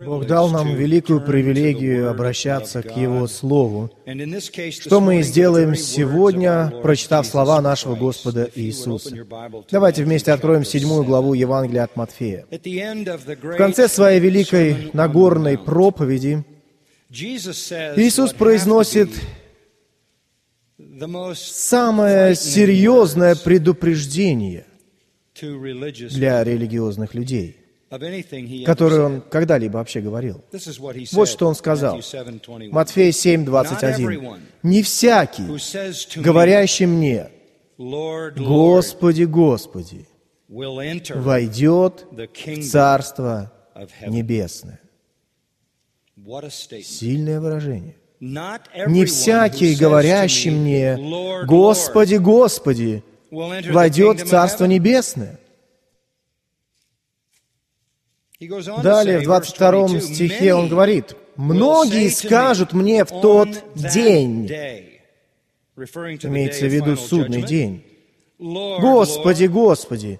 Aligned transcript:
Бог 0.00 0.26
дал 0.26 0.48
нам 0.48 0.74
великую 0.74 1.20
привилегию 1.20 2.10
обращаться 2.10 2.82
к 2.82 2.96
Его 2.96 3.26
Слову, 3.26 3.90
что 4.70 5.00
мы 5.00 5.20
и 5.20 5.22
сделаем 5.22 5.74
сегодня, 5.74 6.72
прочитав 6.82 7.26
слова 7.26 7.60
нашего 7.60 7.96
Господа 7.96 8.50
Иисуса. 8.54 9.26
Давайте 9.70 10.04
вместе 10.04 10.32
откроем 10.32 10.64
седьмую 10.64 11.04
главу 11.04 11.34
Евангелия 11.34 11.84
от 11.84 11.96
Матфея. 11.96 12.46
В 12.50 13.56
конце 13.56 13.88
своей 13.88 14.20
великой 14.20 14.90
Нагорной 14.94 15.58
проповеди 15.58 16.44
Иисус 17.10 18.32
произносит 18.32 19.10
самое 21.34 22.34
серьезное 22.34 23.34
предупреждение 23.36 24.64
для 25.38 26.42
религиозных 26.42 27.14
людей 27.14 27.59
который 27.90 29.00
он 29.00 29.20
когда-либо 29.20 29.78
вообще 29.78 30.00
говорил. 30.00 30.44
Вот 31.12 31.28
что 31.28 31.48
он 31.48 31.54
сказал. 31.56 32.00
Матфея 32.70 33.10
7, 33.10 33.44
21. 33.44 34.38
«Не 34.62 34.82
всякий, 34.82 36.20
говорящий 36.20 36.86
мне, 36.86 37.30
Господи, 37.76 39.24
Господи, 39.24 40.06
войдет 40.48 42.06
в 42.10 42.62
Царство 42.62 43.52
Небесное». 44.06 44.80
Сильное 46.82 47.40
выражение. 47.40 47.96
Не 48.20 49.04
всякий, 49.06 49.74
говорящий 49.74 50.50
мне, 50.50 51.44
Господи, 51.46 52.16
Господи, 52.16 53.02
войдет 53.30 54.20
в 54.20 54.28
Царство 54.28 54.66
Небесное. 54.66 55.40
Далее, 58.82 59.18
в 59.18 59.24
22 59.24 60.00
стихе 60.00 60.54
он 60.54 60.68
говорит, 60.68 61.14
«Многие 61.36 62.08
скажут 62.08 62.72
мне 62.72 63.04
в 63.04 63.08
тот 63.20 63.48
день», 63.74 64.46
имеется 65.76 66.66
в 66.66 66.72
виду 66.72 66.96
судный 66.96 67.42
день, 67.42 67.84
«Господи, 68.38 69.44
Господи, 69.44 70.18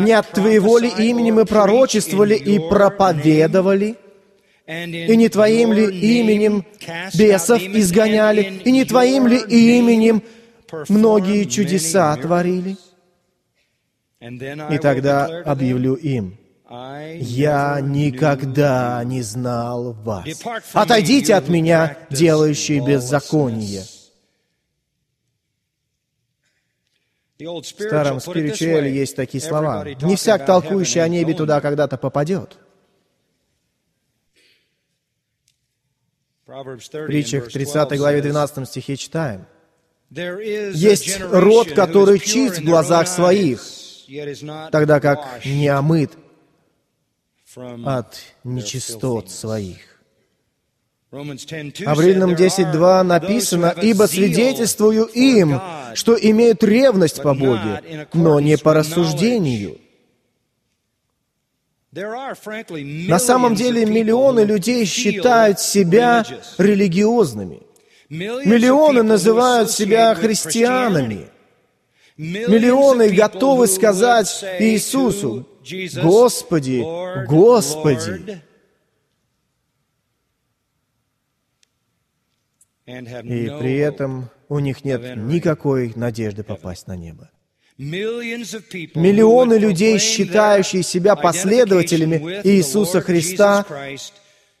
не 0.00 0.12
от 0.12 0.30
Твоего 0.30 0.78
ли 0.78 0.88
имени 0.88 1.32
мы 1.32 1.44
пророчествовали 1.44 2.36
и 2.36 2.60
проповедовали?» 2.60 3.96
И 4.68 5.16
не 5.16 5.28
Твоим 5.28 5.72
ли 5.72 5.86
именем 5.86 6.64
бесов 7.14 7.62
изгоняли, 7.62 8.60
и 8.64 8.72
не 8.72 8.84
Твоим 8.84 9.28
ли 9.28 9.38
именем 9.38 10.22
многие 10.88 11.44
чудеса 11.44 12.16
творили? 12.16 12.76
И 14.20 14.78
тогда 14.78 15.26
объявлю 15.44 15.94
им, 15.94 16.36
я 16.68 17.80
никогда 17.80 19.02
не 19.04 19.22
знал 19.22 19.92
вас. 19.92 20.24
Отойдите 20.72 21.34
от 21.34 21.48
меня, 21.48 21.96
делающие 22.10 22.84
беззаконие. 22.84 23.84
В 27.38 27.62
старом 27.62 28.18
спиричуэле 28.18 28.92
есть 28.92 29.14
такие 29.14 29.42
слова. 29.42 29.84
«Не 30.02 30.16
всяк, 30.16 30.46
толкующий 30.46 31.02
о 31.02 31.08
небе, 31.08 31.34
туда 31.34 31.60
когда-то 31.60 31.98
попадет». 31.98 32.56
В 36.46 37.06
притчах 37.06 37.52
30 37.52 37.98
главе 37.98 38.22
12 38.22 38.66
стихе 38.66 38.96
читаем. 38.96 39.46
«Есть 40.10 41.20
род, 41.20 41.72
который 41.72 42.18
чист 42.18 42.58
в 42.58 42.64
глазах 42.64 43.06
своих, 43.06 43.60
тогда 44.70 45.00
как 45.00 45.44
не 45.44 45.68
омыт 45.68 46.12
от 47.84 48.18
нечистот 48.44 49.30
своих. 49.30 49.78
А 51.12 51.94
в 51.94 52.00
Римлянам 52.00 52.34
10.2 52.34 53.02
написано, 53.02 53.74
«Ибо 53.80 54.04
свидетельствую 54.04 55.04
им, 55.06 55.60
что 55.94 56.14
имеют 56.14 56.62
ревность 56.62 57.22
по 57.22 57.32
Боге, 57.32 58.08
но 58.12 58.40
не 58.40 58.58
по 58.58 58.74
рассуждению». 58.74 59.78
На 61.92 63.18
самом 63.18 63.54
деле 63.54 63.86
миллионы 63.86 64.40
людей 64.40 64.84
считают 64.84 65.60
себя 65.60 66.26
религиозными. 66.58 67.62
Миллионы 68.10 69.02
называют 69.02 69.70
себя 69.70 70.14
христианами. 70.14 71.28
Миллионы 72.18 73.08
готовы 73.10 73.66
сказать 73.66 74.44
Иисусу, 74.58 75.46
Господи, 76.02 76.84
Господи. 77.26 78.42
И 82.86 83.50
при 83.58 83.76
этом 83.78 84.30
у 84.48 84.58
них 84.60 84.84
нет 84.84 85.16
никакой 85.16 85.92
надежды 85.96 86.44
попасть 86.44 86.86
на 86.86 86.96
небо. 86.96 87.30
Миллионы 87.78 89.54
людей, 89.54 89.98
считающие 89.98 90.82
себя 90.82 91.16
последователями 91.16 92.40
Иисуса 92.44 93.00
Христа, 93.00 93.66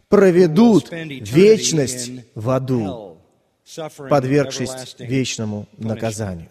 проведут 0.08 0.90
вечность 0.90 2.10
в 2.34 2.50
аду, 2.50 3.18
подвергшись 4.10 4.96
вечному 4.98 5.66
наказанию. 5.78 6.50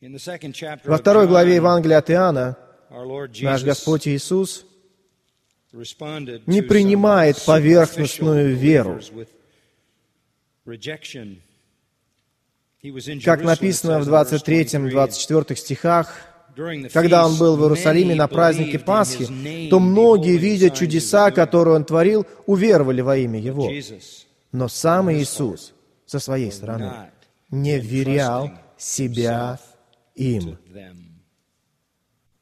Во 0.00 0.96
второй 0.96 1.26
главе 1.26 1.56
Евангелия 1.56 1.98
от 1.98 2.10
Иоанна 2.10 2.56
наш 3.40 3.64
Господь 3.64 4.06
Иисус 4.06 4.64
не 5.72 6.62
принимает 6.62 7.42
поверхностную 7.44 8.56
веру. 8.56 9.00
Как 13.24 13.42
написано 13.42 13.98
в 13.98 14.08
23-24 14.08 15.56
стихах, 15.56 16.14
когда 16.92 17.26
он 17.26 17.36
был 17.36 17.56
в 17.56 17.62
Иерусалиме 17.62 18.14
на 18.14 18.28
празднике 18.28 18.78
Пасхи, 18.78 19.68
то 19.68 19.80
многие, 19.80 20.36
видя 20.36 20.70
чудеса, 20.70 21.32
которые 21.32 21.74
он 21.74 21.84
творил, 21.84 22.24
уверовали 22.46 23.00
во 23.00 23.16
имя 23.16 23.40
его. 23.40 23.68
Но 24.52 24.68
сам 24.68 25.10
Иисус 25.12 25.74
со 26.06 26.20
своей 26.20 26.52
стороны 26.52 27.10
не 27.50 27.78
вверял 27.80 28.52
себя 28.76 29.58
им, 30.18 30.58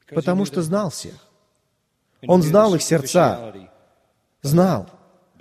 потому 0.09 0.45
что 0.45 0.63
знал 0.63 0.91
всех. 0.91 1.15
Он 2.27 2.43
знал 2.43 2.75
их 2.75 2.83
сердца, 2.83 3.55
знал, 4.43 4.91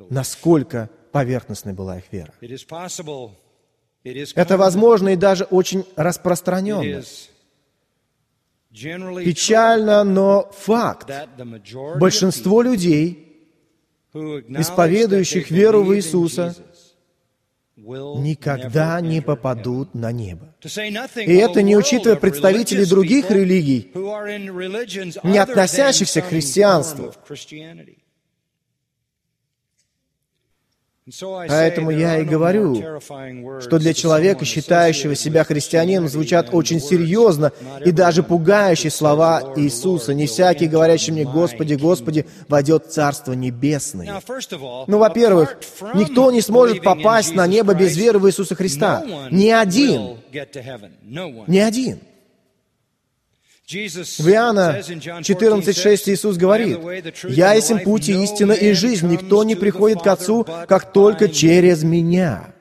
насколько 0.09 0.89
поверхностной 1.11 1.73
была 1.73 1.97
их 1.99 2.11
вера. 2.11 2.33
Это 4.35 4.57
возможно 4.57 5.09
и 5.09 5.15
даже 5.15 5.45
очень 5.45 5.85
распространенно. 5.95 7.01
Печально, 8.71 10.03
но 10.03 10.51
факт. 10.51 11.09
Большинство 11.95 12.61
людей, 12.61 13.49
исповедующих 14.13 15.49
веру 15.49 15.83
в 15.83 15.95
Иисуса, 15.95 16.53
никогда 17.77 19.01
не 19.01 19.21
попадут 19.21 19.93
на 19.93 20.11
небо. 20.11 20.55
И 21.15 21.33
это 21.35 21.61
не 21.61 21.75
учитывая 21.77 22.15
представителей 22.15 22.85
других 22.85 23.29
религий, 23.29 23.91
не 25.23 25.37
относящихся 25.37 26.21
к 26.21 26.25
христианству. 26.25 27.13
Поэтому 31.47 31.91
я 31.91 32.17
и 32.17 32.23
говорю, 32.25 32.99
что 33.61 33.77
для 33.77 33.93
человека, 33.93 34.43
считающего 34.43 35.13
себя 35.13 35.43
христианином, 35.43 36.09
звучат 36.09 36.49
очень 36.51 36.79
серьезно 36.79 37.51
и 37.85 37.91
даже 37.91 38.23
пугающие 38.23 38.89
слова 38.89 39.53
Иисуса. 39.55 40.15
«Не 40.15 40.25
всякий, 40.25 40.65
говорящий 40.67 41.13
мне, 41.13 41.23
Господи, 41.23 41.75
Господи, 41.75 42.25
войдет 42.47 42.87
в 42.87 42.89
Царство 42.89 43.33
Небесное». 43.33 44.19
Ну, 44.87 44.97
во-первых, 44.97 45.59
никто 45.93 46.31
не 46.31 46.41
сможет 46.41 46.81
попасть 46.81 47.35
на 47.35 47.45
небо 47.45 47.75
без 47.75 47.95
веры 47.95 48.17
в 48.17 48.27
Иисуса 48.27 48.55
Христа. 48.55 49.05
Ни 49.29 49.49
один. 49.49 50.17
Ни 51.45 51.59
один. 51.59 51.99
В 53.67 54.29
Иоанна 54.29 54.79
14,6 54.79 56.11
Иисус 56.11 56.37
говорит, 56.37 56.77
«Я 57.27 57.53
есть 57.53 57.71
путь 57.83 58.09
и 58.09 58.23
истина 58.23 58.53
и 58.53 58.73
жизнь. 58.73 59.07
Никто 59.07 59.43
не 59.43 59.55
приходит 59.55 60.03
к 60.03 60.07
Отцу, 60.07 60.45
как 60.67 60.93
только 60.93 61.29
через 61.29 61.83
Меня». 61.83 62.53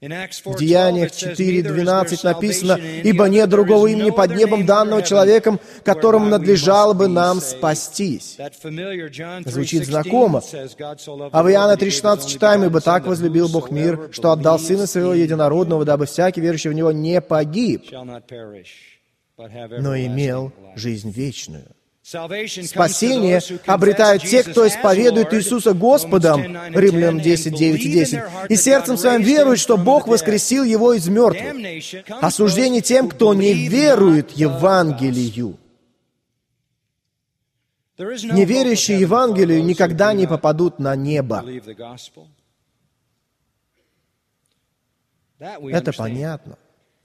В 0.00 0.56
Деяниях 0.58 1.12
4.12 1.12 2.24
написано, 2.24 2.80
«Ибо 3.04 3.26
нет 3.26 3.48
другого 3.50 3.86
имени 3.86 4.10
под 4.10 4.34
небом 4.34 4.66
данного 4.66 5.02
человеком, 5.02 5.60
которому 5.84 6.26
надлежало 6.26 6.94
бы 6.94 7.06
нам 7.06 7.40
спастись». 7.40 8.38
Звучит 9.44 9.86
знакомо. 9.86 10.42
А 11.30 11.42
в 11.42 11.52
Иоанна 11.52 11.74
3.16 11.74 12.26
читаем, 12.26 12.64
«Ибо 12.64 12.80
так 12.80 13.06
возлюбил 13.06 13.48
Бог 13.48 13.70
мир, 13.70 14.08
что 14.10 14.32
отдал 14.32 14.58
Сына 14.58 14.88
Своего 14.88 15.14
Единородного, 15.14 15.84
дабы 15.84 16.06
всякий 16.06 16.40
верующий 16.40 16.70
в 16.70 16.72
Него 16.74 16.90
не 16.90 17.20
погиб, 17.20 17.84
но 19.78 19.96
имел 19.96 20.52
жизнь 20.76 21.10
вечную. 21.10 21.66
Спасение 22.02 23.40
обретают 23.66 24.22
те, 24.22 24.42
кто 24.42 24.66
исповедует 24.66 25.32
Иисуса 25.34 25.74
Господом, 25.74 26.40
Римлянам 26.74 27.20
10, 27.20 27.54
9 27.54 27.84
и 27.84 27.92
10, 27.92 28.20
и 28.48 28.56
сердцем 28.56 28.96
своим 28.96 29.22
верует, 29.22 29.58
что 29.60 29.76
Бог 29.76 30.08
воскресил 30.08 30.64
его 30.64 30.94
из 30.94 31.08
мертвых. 31.08 31.54
Осуждение 32.20 32.80
тем, 32.80 33.08
кто 33.08 33.34
не 33.34 33.52
верует 33.52 34.32
Евангелию. 34.32 35.58
Неверующие 37.98 38.98
Евангелию 38.98 39.62
никогда 39.62 40.14
не 40.14 40.26
попадут 40.26 40.78
на 40.78 40.96
небо. 40.96 41.44
Это 45.38 45.92
понятно. 45.92 46.58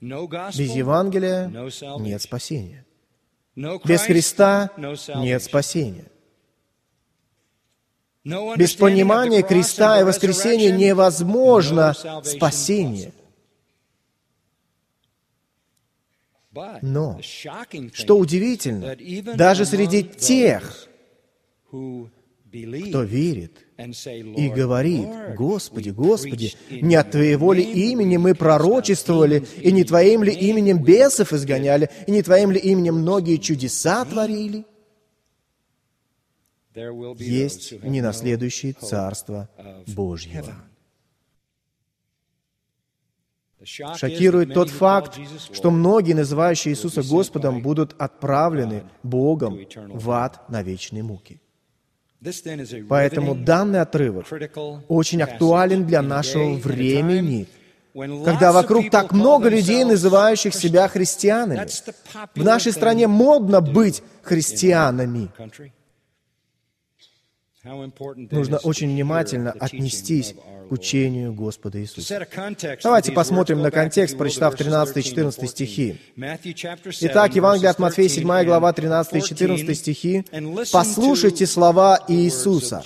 Без 0.06 0.70
Евангелия 0.70 1.48
нет 1.98 2.22
спасения. 2.22 2.86
Без 3.56 4.02
Христа 4.02 4.70
нет 4.76 5.42
спасения. 5.42 6.10
Без 8.24 8.74
понимания 8.74 9.42
креста 9.42 10.00
и 10.00 10.04
воскресения 10.04 10.72
невозможно 10.72 11.94
спасение. 12.24 13.12
Но, 16.82 17.20
что 17.22 18.18
удивительно, 18.18 18.96
даже 19.36 19.64
среди 19.64 20.02
тех, 20.02 20.88
кто 21.68 23.02
верит 23.02 23.65
и 23.78 24.48
говорит, 24.48 25.08
«Господи, 25.36 25.90
Господи, 25.90 26.54
не 26.70 26.94
от 26.94 27.10
Твоего 27.10 27.52
ли 27.52 27.62
имени 27.62 28.16
мы 28.16 28.34
пророчествовали, 28.34 29.44
и 29.60 29.70
не 29.70 29.84
Твоим 29.84 30.22
ли 30.22 30.32
именем 30.32 30.82
бесов 30.82 31.32
изгоняли, 31.32 31.90
и 32.06 32.10
не 32.10 32.22
Твоим 32.22 32.50
ли 32.50 32.58
именем 32.58 32.96
многие 32.96 33.36
чудеса 33.36 34.04
творили?» 34.04 34.64
Есть 37.18 37.82
ненаследующие 37.82 38.74
Царство 38.74 39.48
Божьего. 39.86 40.54
Шокирует 43.64 44.54
тот 44.54 44.70
факт, 44.70 45.18
что 45.52 45.70
многие, 45.70 46.12
называющие 46.12 46.72
Иисуса 46.72 47.02
Господом, 47.02 47.62
будут 47.62 47.94
отправлены 47.98 48.84
Богом 49.02 49.58
в 49.74 50.10
ад 50.10 50.48
на 50.48 50.62
вечные 50.62 51.02
муки. 51.02 51.40
Поэтому 52.88 53.34
данный 53.34 53.80
отрывок 53.80 54.26
очень 54.88 55.22
актуален 55.22 55.84
для 55.86 56.02
нашего 56.02 56.54
времени, 56.54 57.46
когда 58.24 58.52
вокруг 58.52 58.90
так 58.90 59.12
много 59.12 59.48
людей, 59.48 59.84
называющих 59.84 60.54
себя 60.54 60.88
христианами. 60.88 61.66
В 62.34 62.42
нашей 62.42 62.72
стране 62.72 63.06
модно 63.06 63.60
быть 63.60 64.02
христианами. 64.22 65.30
Нужно 68.30 68.58
очень 68.58 68.90
внимательно 68.90 69.52
отнестись 69.58 70.34
к 70.68 70.72
учению 70.72 71.34
Господа 71.34 71.80
Иисуса. 71.80 72.26
Давайте 72.82 73.12
посмотрим 73.12 73.60
на 73.60 73.70
контекст, 73.72 74.16
прочитав 74.16 74.54
13 74.54 74.96
и 74.96 75.02
14 75.02 75.50
стихи. 75.50 76.00
Итак, 77.00 77.34
Евангелие 77.34 77.70
от 77.70 77.78
Матфея, 77.78 78.08
7 78.08 78.44
глава, 78.44 78.72
13 78.72 79.14
и 79.14 79.22
14 79.22 79.78
стихи. 79.78 80.24
«Послушайте 80.72 81.46
слова 81.46 82.00
Иисуса». 82.08 82.84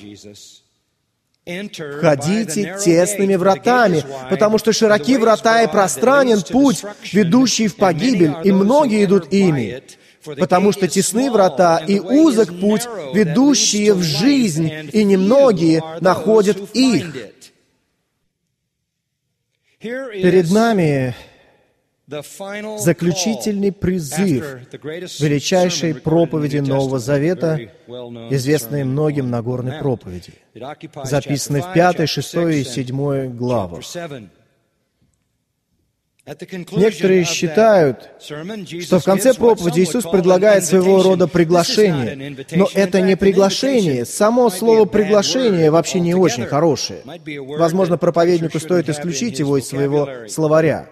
«Входите 1.47 2.79
тесными 2.83 3.35
вратами, 3.35 4.05
потому 4.31 4.59
что 4.59 4.73
широки 4.73 5.17
врата 5.17 5.63
и 5.63 5.71
пространен 5.71 6.43
путь, 6.43 6.85
ведущий 7.13 7.67
в 7.67 7.77
погибель, 7.77 8.35
и 8.45 8.53
многие 8.53 9.05
идут 9.05 9.33
ими 9.33 9.83
потому 10.25 10.73
что 10.73 10.89
тесны 10.89 11.31
врата 11.31 11.79
и 11.79 11.99
узок 11.99 12.59
путь, 12.61 12.87
ведущие 13.15 13.95
в 13.95 14.03
жизнь, 14.03 14.71
и 14.93 15.05
немногие 15.05 15.83
находят 16.01 16.59
их. 16.75 17.15
Перед 19.81 20.51
нами 20.51 21.15
заключительный 22.79 23.73
призыв 23.73 24.45
величайшей 25.21 25.95
проповеди 25.95 26.59
Нового 26.59 26.99
Завета, 26.99 27.71
известной 27.87 28.85
многим 28.85 29.31
Нагорной 29.31 29.79
проповеди, 29.79 30.35
записанной 31.05 31.63
в 31.63 31.73
5, 31.73 32.09
6 32.09 32.35
и 32.35 32.65
7 32.65 33.37
главах. 33.37 33.83
Некоторые 36.73 37.25
считают, 37.25 38.11
что 38.21 39.01
в 39.01 39.05
конце 39.05 39.35
проповеди 39.35 39.81
Иисус 39.81 40.05
предлагает 40.05 40.65
своего 40.65 41.03
рода 41.03 41.27
приглашение. 41.27 42.37
Но 42.53 42.69
это 42.73 43.01
не 43.01 43.17
приглашение. 43.17 44.05
Само 44.05 44.51
слово 44.51 44.85
«приглашение» 44.85 45.71
вообще 45.71 46.01
не 46.01 46.15
очень 46.15 46.47
хорошее. 46.47 47.03
Возможно, 47.59 47.99
проповеднику 47.99 48.61
стоит 48.61 48.89
исключить 48.89 49.39
его 49.39 49.59
из 49.59 49.69
своего 49.69 50.09
словаря. 50.29 50.89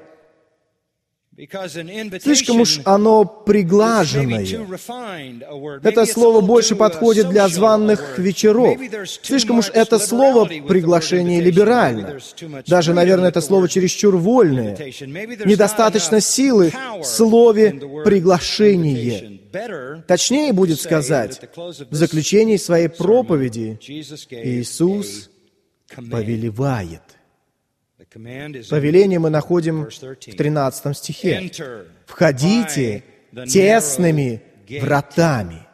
Слишком 2.20 2.60
уж 2.60 2.80
оно 2.84 3.24
приглаженное. 3.24 4.44
Это 5.84 6.04
слово 6.04 6.40
больше 6.40 6.74
подходит 6.74 7.28
для 7.28 7.48
званных 7.48 8.18
вечеров. 8.18 8.76
Слишком 9.22 9.58
уж 9.58 9.70
это 9.72 10.00
слово 10.00 10.46
приглашение 10.46 11.40
либерально. 11.40 12.18
Даже, 12.66 12.92
наверное, 12.92 13.28
это 13.28 13.40
слово 13.40 13.68
чересчур 13.68 14.16
вольное. 14.16 14.76
Недостаточно 15.44 16.20
силы 16.20 16.72
в 17.00 17.04
слове 17.04 17.70
приглашение. 18.04 19.38
Точнее 20.08 20.52
будет 20.52 20.80
сказать, 20.80 21.40
в 21.56 21.94
заключении 21.94 22.56
своей 22.56 22.88
проповеди 22.88 23.78
Иисус 23.80 25.30
повелевает. 26.10 27.02
Повеление 28.12 29.18
мы 29.18 29.28
находим 29.30 29.84
в 29.84 30.36
13 30.36 30.96
стихе. 30.96 31.50
«Входите 32.06 33.04
тесными 33.46 34.42
вратами». 34.80 35.66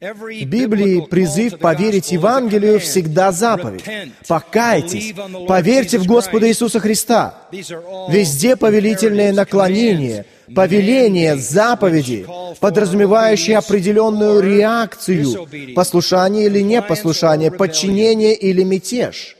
В 0.00 0.44
Библии 0.46 1.06
призыв 1.10 1.58
поверить 1.58 2.10
Евангелию 2.10 2.80
всегда 2.80 3.32
заповедь. 3.32 3.84
Покайтесь, 4.26 5.12
поверьте 5.46 5.98
в 5.98 6.06
Господа 6.06 6.48
Иисуса 6.48 6.80
Христа. 6.80 7.34
Везде 7.52 8.56
повелительное 8.56 9.30
наклонение, 9.34 10.24
повеление, 10.54 11.36
заповеди, 11.36 12.26
подразумевающие 12.60 13.58
определенную 13.58 14.40
реакцию, 14.40 15.46
послушание 15.74 16.46
или 16.46 16.60
непослушание, 16.60 17.50
подчинение 17.50 18.34
или 18.34 18.62
мятеж 18.62 19.36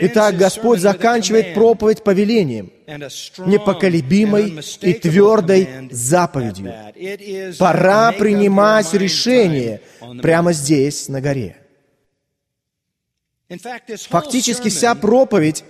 Итак, 0.00 0.36
Господь 0.36 0.80
заканчивает 0.80 1.54
проповедь 1.54 2.02
повелением, 2.02 2.72
непоколебимой 3.46 4.60
и 4.80 4.92
твердой 4.94 5.88
заповедью. 5.92 6.74
Пора 7.56 8.10
принимать 8.10 8.92
решение 8.92 9.82
прямо 10.20 10.52
здесь, 10.52 11.08
на 11.08 11.20
горе. 11.20 11.56
Фактически 14.08 14.68
вся 14.68 14.96
проповедь 14.96 15.64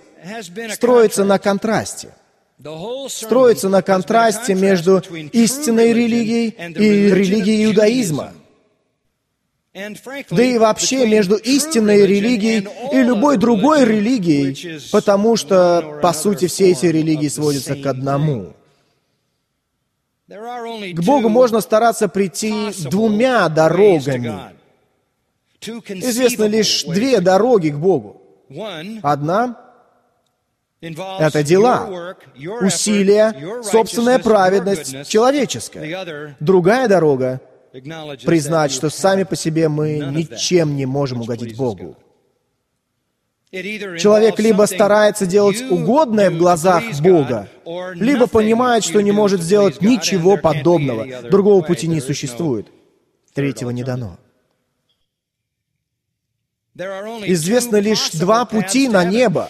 строится 0.71 1.23
на 1.23 1.37
контрасте. 1.37 2.15
Строится 3.09 3.69
на 3.69 3.83
контрасте 3.83 4.55
между 4.55 5.03
истинной 5.31 5.93
религией 5.93 6.47
и 6.47 7.13
религией 7.13 7.65
иудаизма– 7.65 8.33
да 10.31 10.43
и 10.43 10.57
вообще 10.57 11.07
между 11.07 11.35
истинной 11.35 12.05
религией 12.05 12.67
и 12.91 13.03
любой 13.03 13.37
другой 13.37 13.85
религией, 13.85 14.79
потому 14.91 15.35
что, 15.35 15.99
по 16.01 16.13
сути, 16.13 16.47
все 16.47 16.71
эти 16.71 16.87
религии 16.87 17.27
сводятся 17.27 17.75
к 17.75 17.85
одному. 17.85 18.53
К 20.27 20.99
Богу 21.05 21.29
можно 21.29 21.61
стараться 21.61 22.07
прийти 22.07 22.53
двумя 22.89 23.47
дорогами. 23.49 24.33
Известно 25.61 26.45
лишь 26.45 26.83
две 26.83 27.21
дороги 27.21 27.69
к 27.69 27.75
Богу. 27.75 28.21
Одна— 29.03 29.57
это 30.81 31.43
дела, 31.43 32.15
усилия, 32.61 33.61
собственная 33.63 34.19
праведность 34.19 35.07
человеческая. 35.07 36.35
Другая 36.39 36.87
дорога 36.87 37.41
признать, 37.71 38.71
что 38.71 38.89
сами 38.89 39.23
по 39.23 39.35
себе 39.35 39.69
мы 39.69 39.99
ничем 39.99 40.75
не 40.75 40.85
можем 40.85 41.21
угодить 41.21 41.57
Богу. 41.57 41.97
Человек 43.51 44.39
либо 44.39 44.63
старается 44.65 45.25
делать 45.25 45.61
угодное 45.69 46.29
в 46.29 46.37
глазах 46.37 46.83
Бога, 47.01 47.47
либо 47.95 48.27
понимает, 48.27 48.83
что 48.83 49.01
не 49.01 49.11
может 49.11 49.41
сделать 49.41 49.81
ничего 49.81 50.37
подобного. 50.37 51.05
Другого 51.29 51.61
пути 51.61 51.87
не 51.87 52.01
существует. 52.01 52.67
Третьего 53.33 53.69
не 53.69 53.83
дано. 53.83 54.17
Известно 57.25 57.77
лишь 57.77 58.11
два 58.11 58.45
пути 58.45 58.87
на 58.87 59.03
небо. 59.03 59.49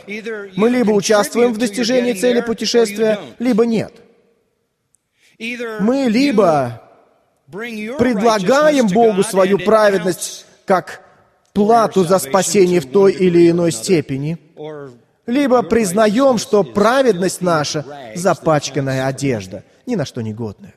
Мы 0.56 0.70
либо 0.70 0.92
участвуем 0.92 1.52
в 1.52 1.58
достижении 1.58 2.14
цели 2.14 2.42
путешествия, 2.42 3.20
либо 3.40 3.66
нет. 3.66 3.94
Мы 5.40 6.08
либо 6.08 6.87
предлагаем 7.51 8.88
Богу 8.88 9.24
свою 9.24 9.58
праведность 9.60 10.46
как 10.66 11.01
плату 11.54 12.04
за 12.04 12.20
спасение 12.20 12.80
в 12.80 12.89
той 12.89 13.13
или 13.13 13.50
иной 13.50 13.72
степени, 13.72 14.38
либо 15.25 15.63
признаем, 15.63 16.38
что 16.38 16.63
праведность 16.63 17.42
наша— 17.42 17.86
запачканная 18.16 19.08
одежда, 19.08 19.63
ни 19.86 19.96
на 19.96 20.06
что 20.06 20.22
не 20.22 20.34
годная. 20.34 20.75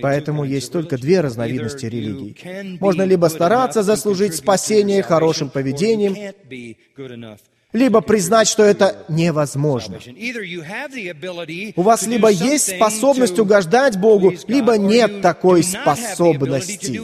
Поэтому 0.00 0.44
есть 0.44 0.70
только 0.72 0.96
две 0.96 1.20
разновидности 1.20 1.86
религий. 1.86 2.78
Можно 2.80 3.02
либо 3.02 3.26
стараться 3.26 3.82
заслужить 3.82 4.36
спасение 4.36 5.02
хорошим 5.02 5.50
поведением, 5.50 6.14
либо 7.72 8.00
признать, 8.00 8.48
что 8.48 8.62
это 8.62 9.04
невозможно. 9.08 9.98
У 11.76 11.82
вас 11.82 12.06
либо 12.06 12.28
есть 12.28 12.76
способность 12.76 13.38
угождать 13.38 13.98
Богу, 13.98 14.34
либо 14.48 14.76
нет 14.76 15.20
такой 15.22 15.62
способности. 15.62 17.00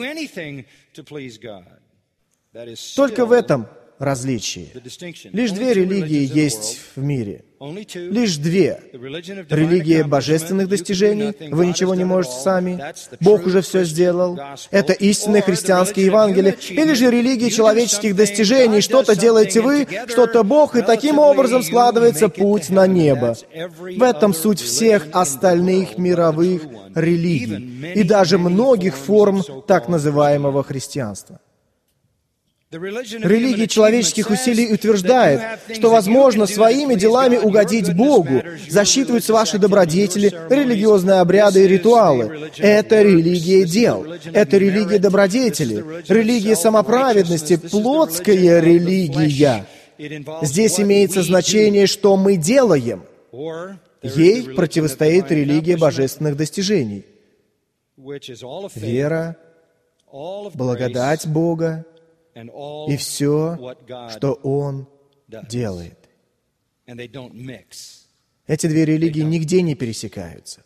Только 2.97 3.27
в 3.27 3.33
этом 3.33 3.67
различие. 3.99 4.69
Лишь 5.33 5.51
две 5.53 5.75
религии 5.75 6.31
есть 6.33 6.81
в 6.95 7.03
мире. 7.03 7.45
Лишь 7.95 8.37
две. 8.37 8.81
Религия 8.93 10.05
божественных 10.05 10.69
достижений, 10.69 11.33
вы 11.51 11.67
ничего 11.67 11.95
не 11.95 12.05
можете 12.05 12.35
сами, 12.35 12.83
Бог 13.21 13.47
уже 13.47 13.63
все 13.63 13.85
сделал. 13.85 14.39
Это 14.71 14.93
истинное 14.93 15.41
христианское 15.41 16.05
Евангелие. 16.05 16.57
Или 16.69 16.93
же 16.93 17.11
религия 17.11 17.51
человеческих 17.51 18.15
достижений, 18.15 18.81
что-то 18.83 19.17
делаете 19.17 19.63
вы, 19.63 19.87
что-то 20.09 20.43
Бог, 20.43 20.77
и 20.77 20.83
таким 20.83 21.19
образом 21.19 21.63
складывается 21.63 22.29
путь 22.29 22.69
на 22.69 22.87
небо. 22.87 23.37
В 23.97 24.03
этом 24.03 24.35
суть 24.35 24.61
всех 24.61 25.07
остальных 25.13 25.97
мировых 25.97 26.63
религий 26.95 27.93
и 27.95 28.03
даже 28.03 28.39
многих 28.39 28.97
форм 28.97 29.43
так 29.67 29.89
называемого 29.89 30.63
христианства. 30.63 31.41
Религия 32.77 33.67
человеческих 33.67 34.31
усилий 34.31 34.73
утверждает, 34.73 35.61
что 35.75 35.91
возможно 35.91 36.47
своими 36.47 36.95
делами 36.95 37.37
угодить 37.37 37.95
Богу, 37.95 38.43
засчитываются 38.69 39.33
ваши 39.33 39.59
добродетели, 39.59 40.33
религиозные 40.51 41.21
обряды 41.21 41.65
и 41.65 41.69
ритуалы. 41.69 42.51
Это 42.59 43.03
религия 43.03 43.65
дел, 43.65 44.07
это 44.33 44.59
религия 44.59 44.99
добродетели, 44.99 45.85
религия 46.09 46.57
самоправедности, 46.57 47.57
плотская 47.57 48.61
религия. 48.61 49.67
Здесь 50.43 50.79
имеется 50.79 51.23
значение, 51.23 51.87
что 51.87 52.17
мы 52.17 52.37
делаем. 52.37 53.05
Ей 54.03 54.43
противостоит 54.55 55.31
религия 55.31 55.77
божественных 55.77 56.37
достижений. 56.37 57.05
Вера, 58.75 59.37
благодать 60.13 61.27
Бога, 61.27 61.85
и 62.89 62.97
все, 62.97 63.77
что 64.11 64.35
Он 64.43 64.89
делает. 65.49 65.99
Эти 68.47 68.67
две 68.67 68.85
религии 68.85 69.23
нигде 69.23 69.63
не 69.63 69.75
пересекаются. 69.75 70.63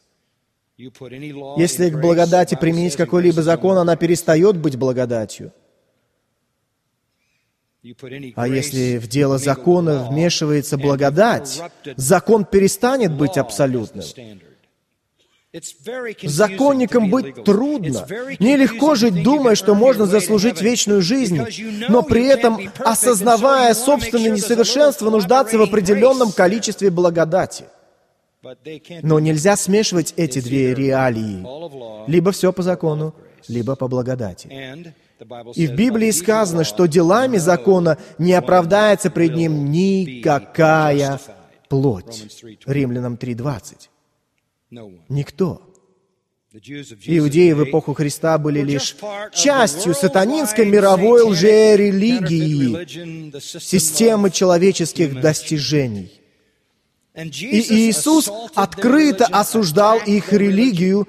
Если 0.77 1.91
к 1.91 2.01
благодати 2.01 2.57
применить 2.59 2.97
какой-либо 2.97 3.43
закон, 3.43 3.79
она 3.79 3.97
перестает 3.97 4.57
быть 4.57 4.77
благодатью. 4.77 5.53
А 8.35 8.47
если 8.47 8.99
в 8.99 9.07
дело 9.07 9.39
закона 9.39 10.09
вмешивается 10.11 10.77
благодать, 10.77 11.63
закон 11.97 12.45
перестанет 12.45 13.13
быть 13.13 13.39
абсолютным. 13.39 14.05
Законникам 16.23 17.11
быть 17.11 17.43
трудно. 17.45 18.07
Нелегко 18.39 18.95
жить, 18.95 19.23
думая, 19.25 19.57
что 19.57 19.75
можно 19.75 20.07
заслужить 20.07 20.63
вечную 20.63 21.03
жизнь, 21.03 21.41
но 21.89 22.03
при 22.03 22.27
этом, 22.27 22.71
осознавая 22.79 23.75
собственное 23.75 24.31
несовершенство, 24.31 25.11
нуждаться 25.11 25.59
в 25.59 25.63
определенном 25.63 26.31
количестве 26.31 26.91
благодати. 26.91 27.65
Но 29.03 29.19
нельзя 29.19 29.57
смешивать 29.57 30.15
эти 30.17 30.41
две 30.41 30.73
реалии. 30.73 31.45
Либо 32.09 32.31
все 32.31 32.53
по 32.53 32.63
закону, 32.63 33.15
либо 33.49 33.75
по 33.75 33.89
благодати. 33.89 34.49
И 35.57 35.67
в 35.67 35.75
Библии 35.75 36.13
сказано, 36.13 36.63
что 36.63 36.87
делами 36.87 37.39
закона 37.39 37.99
не 38.19 38.33
оправдается 38.35 39.11
пред 39.11 39.35
ним 39.35 39.71
никакая 39.71 41.21
плоть. 41.69 42.45
Римлянам 42.67 43.15
3.20. 43.15 43.89
Никто. 45.09 45.63
Иудеи 46.53 47.53
в 47.53 47.63
эпоху 47.65 47.95
Христа 47.95 48.37
были 48.39 48.61
лишь 48.61 48.97
частью 49.33 49.95
сатанинской 49.95 50.67
мировой 50.67 51.23
лжерелигии, 51.23 52.87
системы 53.39 54.31
человеческих 54.31 55.21
достижений. 55.21 56.11
И 57.15 57.89
Иисус 57.89 58.31
открыто 58.55 59.27
осуждал 59.27 59.99
их 59.99 60.33
религию, 60.33 61.07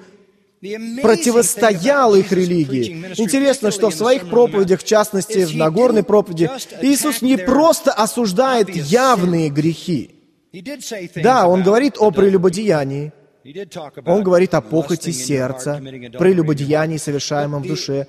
противостоял 1.02 2.14
их 2.14 2.30
религии. 2.30 3.04
Интересно, 3.16 3.72
что 3.72 3.90
в 3.90 3.94
своих 3.94 4.30
проповедях, 4.30 4.80
в 4.80 4.84
частности, 4.84 5.44
в 5.44 5.56
Нагорной 5.56 6.04
проповеди, 6.04 6.50
Иисус 6.82 7.20
не 7.20 7.36
просто 7.36 7.92
осуждает 7.92 8.68
явные 8.70 9.50
грехи. 9.50 10.10
Да, 11.16 11.48
Он 11.48 11.64
говорит 11.64 11.96
о 11.98 12.12
прелюбодеянии, 12.12 13.12
он 14.04 14.22
говорит 14.22 14.54
о 14.54 14.60
похоти 14.60 15.10
сердца, 15.10 15.80
прелюбодеянии, 16.18 16.96
совершаемом 16.96 17.62
в 17.62 17.66
душе. 17.66 18.06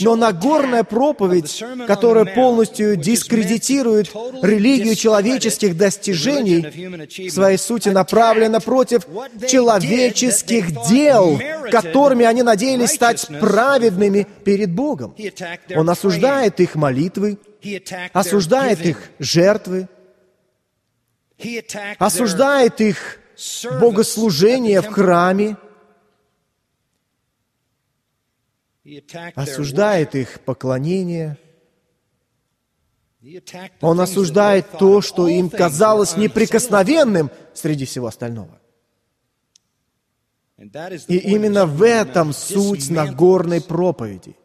Но 0.00 0.16
Нагорная 0.16 0.84
проповедь, 0.84 1.62
которая 1.86 2.24
полностью 2.24 2.96
дискредитирует 2.96 4.10
религию 4.42 4.94
человеческих 4.94 5.76
достижений, 5.76 7.28
в 7.28 7.32
своей 7.32 7.58
сути 7.58 7.90
направлена 7.90 8.60
против 8.60 9.06
человеческих 9.46 10.88
дел, 10.88 11.38
которыми 11.70 12.24
они 12.24 12.42
надеялись 12.42 12.92
стать 12.92 13.26
праведными 13.40 14.26
перед 14.44 14.70
Богом. 14.70 15.14
Он 15.76 15.90
осуждает 15.90 16.58
их 16.60 16.74
молитвы, 16.74 17.38
осуждает 18.12 18.84
их 18.86 19.10
жертвы, 19.18 19.88
осуждает 21.98 22.80
их 22.80 23.19
богослужение 23.80 24.80
в 24.80 24.88
храме, 24.88 25.56
осуждает 29.34 30.14
их 30.14 30.40
поклонение. 30.40 31.38
Он 33.80 34.00
осуждает 34.00 34.70
то, 34.78 35.00
что 35.00 35.28
им 35.28 35.50
казалось 35.50 36.16
неприкосновенным 36.16 37.30
среди 37.52 37.84
всего 37.84 38.06
остального. 38.06 38.60
И 40.58 41.16
именно 41.16 41.66
в 41.66 41.82
этом 41.82 42.32
суть 42.32 42.90
Нагорной 42.90 43.62
проповеди. 43.62 44.36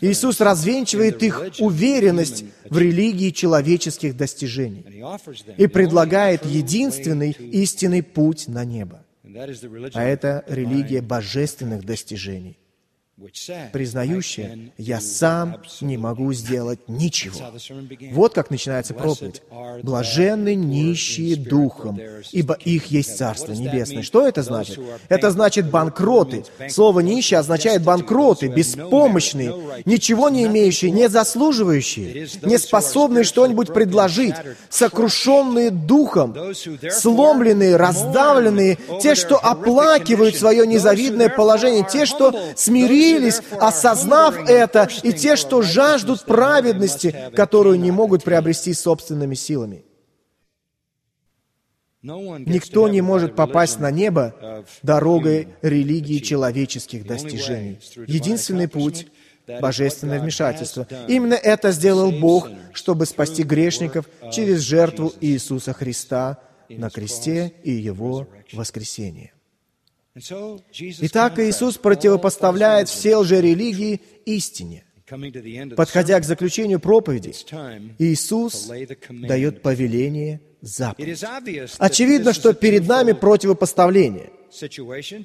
Иисус 0.00 0.40
развенчивает 0.40 1.22
их 1.22 1.42
уверенность 1.58 2.44
в 2.68 2.78
религии 2.78 3.30
человеческих 3.30 4.16
достижений 4.16 4.84
и 5.56 5.66
предлагает 5.66 6.44
единственный 6.44 7.30
истинный 7.30 8.02
путь 8.02 8.48
на 8.48 8.64
небо. 8.64 9.04
А 9.94 10.02
это 10.02 10.44
религия 10.48 11.02
божественных 11.02 11.84
достижений 11.84 12.58
признающая, 13.72 14.72
«Я 14.76 15.00
сам 15.00 15.62
не 15.80 15.96
могу 15.96 16.34
сделать 16.34 16.80
ничего». 16.86 17.40
Вот 18.12 18.34
как 18.34 18.50
начинается 18.50 18.92
проповедь. 18.92 19.42
«Блаженны 19.82 20.54
нищие 20.54 21.36
духом, 21.36 21.98
ибо 22.32 22.54
их 22.54 22.86
есть 22.86 23.16
Царство 23.16 23.52
Небесное». 23.52 24.02
Что 24.02 24.28
это 24.28 24.42
значит? 24.42 24.78
Это 25.08 25.30
значит 25.30 25.70
банкроты. 25.70 26.44
Слово 26.68 27.00
«нищие» 27.00 27.38
означает 27.38 27.82
банкроты, 27.82 28.48
беспомощные, 28.48 29.54
ничего 29.86 30.28
не 30.28 30.44
имеющие, 30.44 30.90
не 30.90 31.08
заслуживающие, 31.08 32.28
не 32.42 32.58
способные 32.58 33.24
что-нибудь 33.24 33.72
предложить, 33.72 34.34
сокрушенные 34.68 35.70
духом, 35.70 36.36
сломленные, 36.90 37.76
раздавленные, 37.76 38.78
те, 39.00 39.14
что 39.14 39.36
оплакивают 39.36 40.36
свое 40.36 40.66
незавидное 40.66 41.30
положение, 41.30 41.86
те, 41.90 42.04
что 42.04 42.34
смирились 42.56 43.05
смирились, 43.06 43.40
осознав 43.60 44.48
это, 44.48 44.88
и 45.02 45.12
те, 45.12 45.36
что 45.36 45.62
жаждут 45.62 46.24
праведности, 46.24 47.14
которую 47.34 47.78
не 47.78 47.90
могут 47.90 48.24
приобрести 48.24 48.72
собственными 48.74 49.34
силами. 49.34 49.84
Никто 52.02 52.88
не 52.88 53.00
может 53.00 53.34
попасть 53.34 53.80
на 53.80 53.90
небо 53.90 54.64
дорогой 54.82 55.48
религии 55.62 56.18
человеческих 56.18 57.06
достижений. 57.06 57.80
Единственный 58.06 58.68
путь— 58.68 59.08
божественное 59.60 60.20
вмешательство. 60.20 60.86
Именно 61.08 61.34
это 61.34 61.72
сделал 61.72 62.12
Бог, 62.12 62.48
чтобы 62.72 63.06
спасти 63.06 63.42
грешников 63.42 64.06
через 64.32 64.60
жертву 64.60 65.12
Иисуса 65.20 65.72
Христа 65.72 66.38
на 66.68 66.90
кресте 66.90 67.52
и 67.62 67.72
Его 67.72 68.26
воскресение. 68.52 69.32
Итак, 70.16 71.38
Иисус 71.38 71.76
противопоставляет 71.76 72.88
все 72.88 73.16
лжерелигии 73.16 74.00
истине. 74.24 74.84
Подходя 75.76 76.18
к 76.18 76.24
заключению 76.24 76.80
проповеди, 76.80 77.32
Иисус 77.98 78.70
дает 79.08 79.62
повеление 79.62 80.40
заповедь. 80.60 81.22
Очевидно, 81.78 82.32
что 82.32 82.54
перед 82.54 82.88
нами 82.88 83.12
противопоставление, 83.12 84.30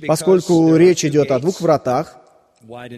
поскольку 0.08 0.76
речь 0.76 1.06
идет 1.06 1.32
о 1.32 1.40
двух 1.40 1.62
вратах, 1.62 2.21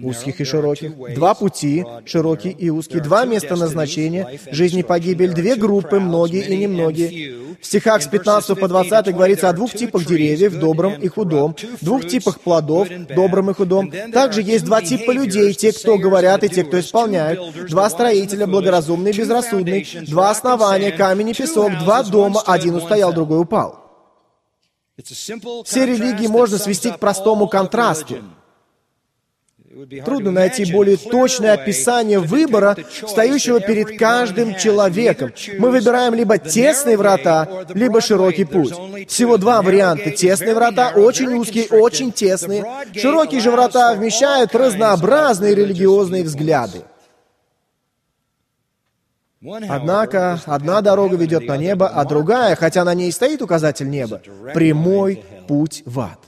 узких 0.01 0.41
и 0.41 0.43
широких, 0.43 0.93
два 1.15 1.33
пути, 1.33 1.85
широкий 2.05 2.49
и 2.49 2.69
узкий, 2.69 2.99
два 2.99 3.25
места 3.25 3.55
назначения, 3.55 4.39
жизнь 4.51 4.79
и 4.79 4.83
погибель, 4.83 5.33
две 5.33 5.55
группы, 5.55 5.99
многие 5.99 6.43
и 6.45 6.57
немногие. 6.57 7.43
В 7.61 7.65
стихах 7.65 8.01
с 8.01 8.07
15 8.07 8.59
по 8.59 8.67
20 8.67 9.13
говорится 9.13 9.49
о 9.49 9.53
двух 9.53 9.73
типах 9.73 10.05
деревьев, 10.05 10.59
добром 10.59 10.93
и 10.93 11.07
худом, 11.07 11.55
двух 11.81 12.07
типах 12.07 12.39
плодов, 12.39 12.89
добром 13.15 13.51
и 13.51 13.53
худом. 13.53 13.91
Также 14.11 14.41
есть 14.41 14.65
два 14.65 14.81
типа 14.81 15.11
людей, 15.11 15.53
те, 15.53 15.71
кто 15.71 15.97
говорят, 15.97 16.43
и 16.43 16.49
те, 16.49 16.63
кто 16.63 16.79
исполняют. 16.79 17.39
Два 17.69 17.89
строителя, 17.89 18.47
благоразумный 18.47 19.11
и 19.11 19.17
безрассудный, 19.17 19.87
два 20.07 20.31
основания, 20.31 20.91
камень 20.91 21.29
и 21.29 21.33
песок, 21.33 21.71
два 21.79 22.03
дома, 22.03 22.41
один 22.45 22.75
устоял, 22.75 23.13
другой 23.13 23.41
упал. 23.41 23.83
Все 25.01 25.85
религии 25.85 26.27
можно 26.27 26.57
свести 26.57 26.91
к 26.91 26.99
простому 26.99 27.47
контрасту. 27.47 28.17
Трудно 30.05 30.31
найти 30.31 30.71
более 30.71 30.97
точное 30.97 31.53
описание 31.53 32.19
выбора, 32.19 32.77
стоящего 33.07 33.59
перед 33.59 33.97
каждым 33.97 34.55
человеком. 34.55 35.31
Мы 35.57 35.71
выбираем 35.71 36.13
либо 36.13 36.37
тесные 36.37 36.97
врата, 36.97 37.65
либо 37.73 37.99
широкий 38.01 38.45
путь. 38.45 38.73
Всего 39.07 39.37
два 39.37 39.61
варианта. 39.61 40.11
Тесные 40.11 40.53
врата 40.53 40.91
очень 40.95 41.33
узкие, 41.33 41.67
очень 41.69 42.11
тесные. 42.11 42.65
Широкие 42.93 43.41
же 43.41 43.51
врата 43.51 43.93
вмещают 43.95 44.53
разнообразные 44.53 45.55
религиозные 45.55 46.23
взгляды. 46.23 46.83
Однако 49.67 50.39
одна 50.45 50.81
дорога 50.81 51.17
ведет 51.17 51.47
на 51.47 51.57
небо, 51.57 51.87
а 51.87 52.05
другая, 52.05 52.55
хотя 52.55 52.83
на 52.85 52.93
ней 52.93 53.11
стоит 53.11 53.41
указатель 53.41 53.89
неба, 53.89 54.21
прямой 54.53 55.23
путь 55.47 55.83
в 55.85 55.99
ад. 55.99 56.19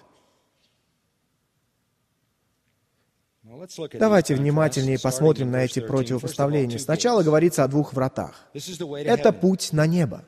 Давайте 3.94 4.36
внимательнее 4.36 5.00
посмотрим 5.00 5.52
на 5.52 5.66
эти 5.66 5.80
противопоставления. 5.80 6.78
Сначала 6.78 7.24
говорится 7.24 7.64
о 7.64 7.68
двух 7.68 7.94
вратах. 7.94 8.48
Это 8.54 9.32
путь 9.32 9.70
на 9.72 9.88
небо. 9.88 10.24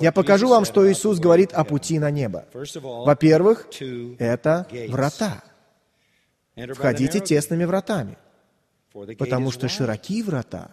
Я 0.00 0.12
покажу 0.12 0.48
вам, 0.48 0.64
что 0.64 0.90
Иисус 0.90 1.18
говорит 1.18 1.52
о 1.52 1.64
пути 1.64 1.98
на 1.98 2.10
небо. 2.10 2.46
Во-первых, 2.52 3.68
это 4.18 4.66
врата. 4.88 5.42
Входите 6.74 7.20
тесными 7.20 7.64
вратами, 7.64 8.16
потому 9.18 9.50
что 9.50 9.68
широки 9.68 10.22
врата, 10.22 10.70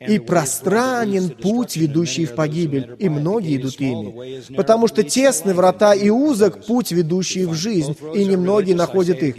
и 0.00 0.18
пространен 0.18 1.30
путь, 1.30 1.76
ведущий 1.76 2.26
в 2.26 2.34
погибель, 2.34 2.94
и 2.98 3.08
многие 3.08 3.56
идут 3.56 3.80
ими. 3.80 4.54
Потому 4.54 4.86
что 4.86 5.02
тесны 5.02 5.54
врата 5.54 5.94
и 5.94 6.08
узок 6.10 6.64
путь, 6.66 6.92
ведущий 6.92 7.46
в 7.46 7.54
жизнь, 7.54 7.96
и 8.14 8.24
немногие 8.24 8.76
находят 8.76 9.22
их. 9.22 9.34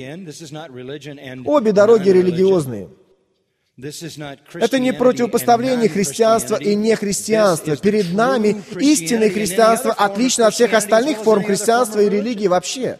Обе 1.45 1.71
дороги 1.71 2.09
религиозные. 2.09 2.89
Это 4.53 4.77
не 4.79 4.91
противопоставление 4.91 5.87
христианства 5.87 6.57
и 6.57 6.75
нехристианства. 6.75 7.77
Перед 7.77 8.13
нами 8.13 8.61
истинное 8.77 9.29
христианство 9.29 9.93
отлично 9.93 10.47
от 10.47 10.53
всех 10.53 10.73
остальных 10.73 11.19
форм 11.19 11.43
христианства 11.45 12.01
и 12.01 12.09
религии 12.09 12.47
вообще. 12.47 12.99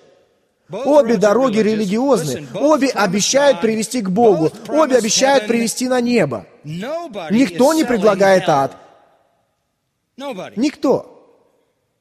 Обе 0.72 1.18
дороги 1.18 1.60
религиозны. 1.60 2.48
Обе 2.54 2.90
обещают 2.90 3.60
привести 3.62 4.02
к 4.02 4.10
Богу. 4.10 4.52
Обе 4.68 4.98
обещают 4.98 5.48
привести 5.48 5.88
на 5.88 6.00
небо. 6.00 6.46
Никто 6.64 7.74
не 7.74 7.84
предлагает 7.84 8.48
ад. 8.48 8.78
Никто. 10.56 11.16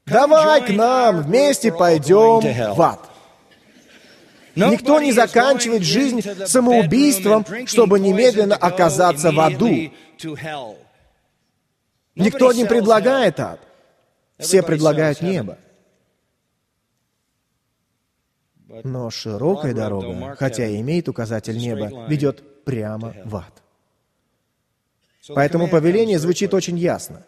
Давай 0.04 0.64
к 0.64 0.70
нам, 0.70 1.22
вместе 1.22 1.72
пойдем 1.72 2.74
в 2.74 2.82
ад. 2.82 3.00
Никто 4.54 5.00
не 5.00 5.12
заканчивает 5.12 5.82
жизнь 5.82 6.22
самоубийством, 6.46 7.46
чтобы 7.66 8.00
немедленно 8.00 8.56
оказаться 8.56 9.30
в 9.30 9.40
аду. 9.40 9.90
Никто 12.16 12.52
не 12.52 12.64
предлагает 12.64 13.38
ад. 13.40 13.60
Все 14.38 14.62
предлагают 14.62 15.22
небо. 15.22 15.58
Но 18.84 19.10
широкая 19.10 19.74
дорога, 19.74 20.36
хотя 20.38 20.66
и 20.66 20.80
имеет 20.80 21.08
указатель 21.08 21.56
неба, 21.56 22.06
ведет 22.08 22.64
прямо 22.64 23.14
в 23.24 23.36
ад. 23.36 23.62
Поэтому 25.34 25.68
повеление 25.68 26.18
звучит 26.18 26.52
очень 26.54 26.78
ясно. 26.78 27.24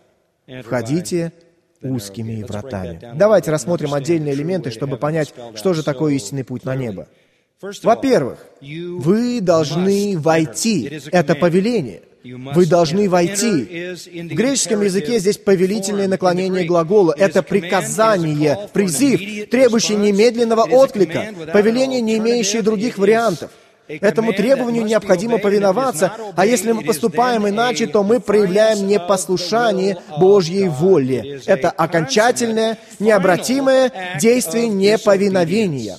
Входите 0.63 1.33
узкими 1.83 2.43
вратами. 2.43 3.01
Давайте 3.15 3.51
рассмотрим 3.51 3.95
отдельные 3.95 4.35
элементы, 4.35 4.71
чтобы 4.71 4.97
понять, 4.97 5.33
что 5.55 5.73
же 5.73 5.83
такое 5.83 6.15
истинный 6.15 6.45
путь 6.45 6.65
на 6.65 6.77
небо. 6.77 7.09
Во-первых, 7.83 8.47
вы 8.61 9.41
должны 9.41 10.19
войти. 10.19 11.01
Это 11.13 11.35
повеление. 11.35 12.03
Вы 12.23 12.67
должны 12.67 13.09
войти. 13.09 13.95
В 13.95 14.35
греческом 14.35 14.83
языке 14.83 15.19
здесь 15.19 15.39
повелительное 15.39 16.09
наклонение 16.09 16.65
глагола. 16.65 17.15
Это 17.17 17.43
приказание, 17.43 18.69
призыв, 18.73 19.49
требующий 19.51 19.97
немедленного 19.97 20.63
отклика, 20.63 21.29
повеление, 21.53 22.01
не 22.01 22.19
имеющее 22.19 22.63
других 22.63 22.99
вариантов. 22.99 23.51
Этому 23.89 24.33
требованию 24.33 24.85
необходимо 24.85 25.39
повиноваться, 25.39 26.13
а 26.37 26.47
если 26.47 26.71
мы 26.71 26.85
поступаем 26.85 27.49
иначе, 27.49 27.89
то 27.89 28.05
мы 28.05 28.21
проявляем 28.21 28.87
непослушание 28.87 29.97
Божьей 30.19 30.69
воле. 30.69 31.41
Это 31.47 31.71
окончательное, 31.71 32.79
необратимое 33.01 33.91
действие 34.21 34.69
неповиновения. 34.69 35.97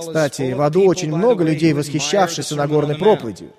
Кстати, 0.00 0.52
в 0.52 0.60
аду 0.62 0.84
очень 0.86 1.14
много 1.14 1.44
людей, 1.44 1.72
восхищавшихся 1.72 2.56
Нагорной 2.56 2.96
проповедью. 2.96 3.52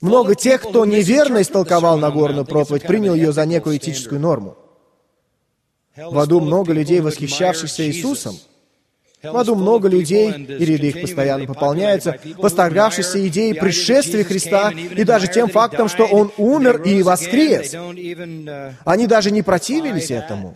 Много 0.00 0.34
тех, 0.34 0.62
кто 0.62 0.84
неверно 0.84 1.42
истолковал 1.42 1.98
Нагорную 1.98 2.46
проповедь, 2.46 2.82
принял 2.82 3.14
ее 3.14 3.32
за 3.32 3.44
некую 3.46 3.76
этическую 3.76 4.20
норму. 4.20 4.56
В 5.96 6.18
аду 6.18 6.40
много 6.40 6.72
людей, 6.72 7.00
восхищавшихся 7.00 7.86
Иисусом. 7.86 8.36
В 9.22 9.36
аду 9.36 9.54
много 9.54 9.88
людей, 9.88 10.32
и 10.32 10.64
ряды 10.64 10.88
их 10.88 11.00
постоянно 11.02 11.46
пополняются, 11.46 12.18
восторгавшихся 12.38 13.24
идеей 13.28 13.54
пришествия 13.54 14.24
Христа 14.24 14.70
и 14.72 15.04
даже 15.04 15.28
тем 15.28 15.48
фактом, 15.48 15.88
что 15.88 16.06
Он 16.06 16.32
умер 16.38 16.82
и 16.82 17.02
воскрес. 17.02 17.74
Они 18.84 19.06
даже 19.06 19.30
не 19.30 19.42
противились 19.42 20.10
этому. 20.10 20.54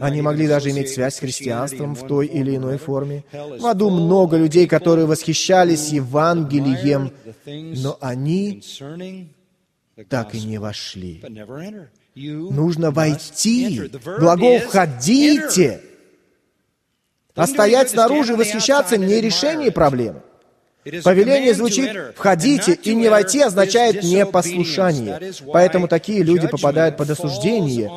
Они 0.00 0.20
могли 0.20 0.46
даже 0.46 0.70
иметь 0.70 0.90
связь 0.90 1.16
с 1.16 1.20
христианством 1.20 1.94
в 1.94 2.06
той 2.06 2.26
или 2.26 2.56
иной 2.56 2.78
форме. 2.78 3.24
В 3.32 3.66
аду 3.66 3.90
много 3.90 4.36
людей, 4.36 4.66
которые 4.66 5.06
восхищались 5.06 5.88
Евангелием, 5.88 7.12
но 7.46 7.96
они 8.00 8.62
так 10.08 10.34
и 10.34 10.40
не 10.40 10.58
вошли. 10.58 11.24
Нужно 12.14 12.90
войти. 12.90 13.90
Глагол 14.18 14.58
«входите». 14.60 15.80
А 17.34 17.46
стоять 17.46 17.90
снаружи 17.90 18.32
и 18.32 18.36
восхищаться 18.36 18.96
не 18.96 19.20
решение 19.20 19.70
проблемы. 19.70 20.22
Повеление 20.84 21.54
звучит 21.54 21.90
«входите», 22.16 22.72
и 22.72 22.94
«не 22.94 23.08
войти» 23.08 23.40
означает 23.40 24.02
«непослушание». 24.02 25.32
Поэтому 25.52 25.88
такие 25.88 26.22
люди 26.22 26.46
попадают 26.46 26.96
под 26.96 27.10
осуждение. 27.10 27.90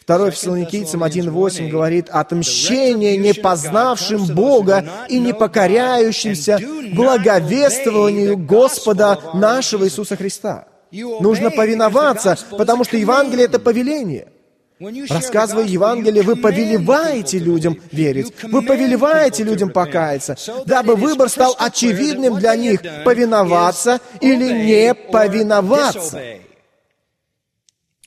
Второй 0.00 0.30
Фессалоникийцам 0.30 1.04
1.8 1.04 1.68
говорит 1.68 2.08
«отмщение 2.08 3.16
не 3.16 3.34
познавшим 3.34 4.26
Бога 4.34 4.84
и 5.08 5.18
не 5.18 5.34
покоряющимся 5.34 6.58
благовествованию 6.94 8.38
Господа 8.38 9.18
нашего 9.34 9.84
Иисуса 9.84 10.16
Христа». 10.16 10.66
Нужно 10.90 11.50
повиноваться, 11.50 12.38
потому 12.50 12.84
что 12.84 12.96
Евангелие— 12.96 13.44
это 13.46 13.58
повеление— 13.58 14.28
Рассказывая 14.80 15.64
Евангелие, 15.64 16.22
вы 16.22 16.36
повелеваете 16.36 17.38
людям 17.38 17.80
верить, 17.90 18.32
вы 18.44 18.62
повелеваете 18.62 19.42
людям 19.42 19.70
покаяться, 19.70 20.36
дабы 20.66 20.94
выбор 20.94 21.28
стал 21.28 21.56
очевидным 21.58 22.38
для 22.38 22.54
них, 22.54 22.80
повиноваться 23.04 24.00
или 24.20 24.66
не 24.66 24.94
повиноваться. 24.94 26.22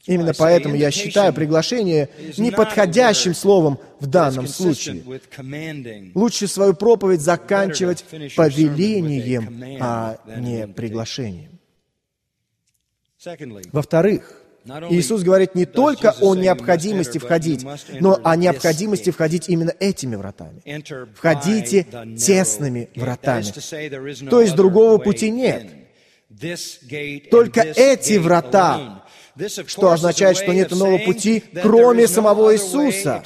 Именно 0.06 0.34
поэтому 0.34 0.76
я 0.76 0.92
считаю 0.92 1.34
приглашение 1.34 2.10
неподходящим 2.38 3.36
словом 3.36 3.80
в 4.00 4.08
данном 4.08 4.48
случае. 4.48 5.04
Лучше 6.16 6.48
свою 6.48 6.74
проповедь 6.74 7.22
заканчивать 7.22 8.04
повелением, 8.36 9.80
а 9.80 10.18
не 10.38 10.68
приглашением. 10.68 11.60
Во-вторых, 13.72 14.41
Иисус 14.66 15.24
говорит 15.24 15.56
не 15.56 15.66
только 15.66 16.16
о 16.22 16.36
необходимости 16.36 17.18
входить, 17.18 17.66
но 18.00 18.20
о 18.24 18.36
необходимости 18.36 19.10
входить 19.10 19.50
именно 19.50 19.74
этими 19.80 20.16
вратами. 20.16 20.62
Входите 21.16 21.88
тесными 22.18 22.90
вратами. 22.96 23.46
То 24.30 24.42
есть 24.42 24.56
другого 24.56 24.98
пути 25.00 25.32
нет. 25.32 25.68
Только 27.30 27.62
эти 27.62 28.18
врата 28.18 29.01
что 29.68 29.92
означает, 29.92 30.38
что 30.38 30.54
нет 30.54 30.74
иного 30.74 30.98
пути, 30.98 31.44
кроме 31.62 32.08
самого 32.08 32.54
Иисуса. 32.54 33.24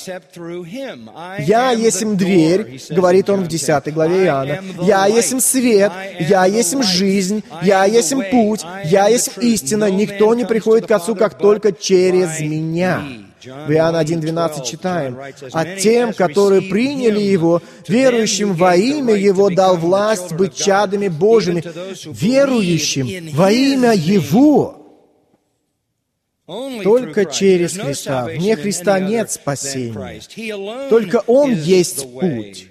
«Я 1.39 1.71
есмь 1.71 2.15
дверь», 2.15 2.79
говорит 2.89 3.29
он 3.29 3.43
в 3.43 3.47
10 3.47 3.93
главе 3.93 4.25
Иоанна. 4.25 4.63
«Я 4.81 5.07
есмь 5.07 5.39
свет, 5.39 5.91
я 6.19 6.45
есмь 6.45 6.83
жизнь, 6.83 7.43
я 7.63 7.85
есмь 7.85 8.21
путь, 8.31 8.61
я 8.85 9.07
есмь 9.07 9.41
истина. 9.41 9.89
Никто 9.89 10.33
не 10.35 10.45
приходит 10.45 10.87
к 10.87 10.91
Отцу, 10.91 11.15
как 11.15 11.37
только 11.37 11.71
через 11.71 12.39
Меня». 12.39 13.03
В 13.45 13.71
Иоанна 13.71 14.01
1.12 14.01 14.65
читаем, 14.65 15.17
«А 15.53 15.65
тем, 15.65 16.13
которые 16.13 16.63
приняли 16.63 17.19
Его, 17.19 17.61
верующим 17.87 18.53
во 18.53 18.75
имя 18.75 19.13
Его, 19.13 19.49
дал 19.51 19.77
власть 19.77 20.33
быть 20.33 20.55
чадами 20.55 21.09
Божьими, 21.09 21.63
верующим 22.05 23.29
во 23.33 23.51
имя 23.51 23.93
Его». 23.93 24.84
Только 26.45 27.25
через 27.25 27.77
Христа. 27.77 28.25
Вне 28.25 28.55
Христа 28.55 28.99
нет 28.99 29.31
спасения. 29.31 30.21
Только 30.89 31.23
Он 31.27 31.51
есть 31.51 32.03
путь. 32.11 32.69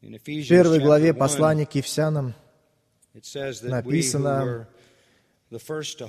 В 0.00 0.18
первой 0.18 0.78
главе 0.80 1.12
послания 1.12 1.66
к 1.66 1.74
Ефсянам 1.74 2.34
написано, 3.62 4.68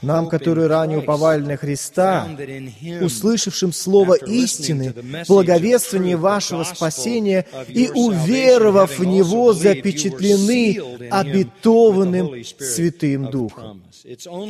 нам, 0.04 0.30
которые 0.30 0.68
ранее 0.68 1.00
уповали 1.00 1.42
на 1.42 1.58
Христа, 1.58 2.28
услышавшим 3.02 3.74
слово 3.74 4.14
истины, 4.14 4.94
благовествование 5.28 6.16
вашего 6.16 6.64
спасения 6.64 7.48
и 7.68 7.90
уверовав 7.90 9.00
в 9.00 9.04
Него, 9.04 9.54
запечатлены 9.54 10.80
обетованным 11.10 12.44
Святым 12.60 13.32
Духом. 13.32 13.82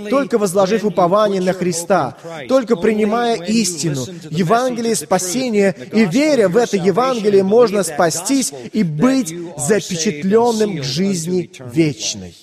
Только 0.10 0.38
возложив 0.38 0.84
упование 0.84 1.42
на 1.42 1.54
Христа, 1.54 2.18
только 2.50 2.76
принимая 2.76 3.42
истину, 3.42 4.06
Евангелие 4.30 4.96
спасения 4.96 5.74
и 5.94 6.06
веря 6.06 6.50
в 6.50 6.58
это 6.58 6.76
Евангелие, 6.76 7.44
можно 7.44 7.84
спастись 7.84 8.52
и 8.74 8.84
быть 8.84 9.34
запечатленным 9.58 10.80
к 10.80 10.84
жизни 10.84 11.50
вечной. 11.74 12.36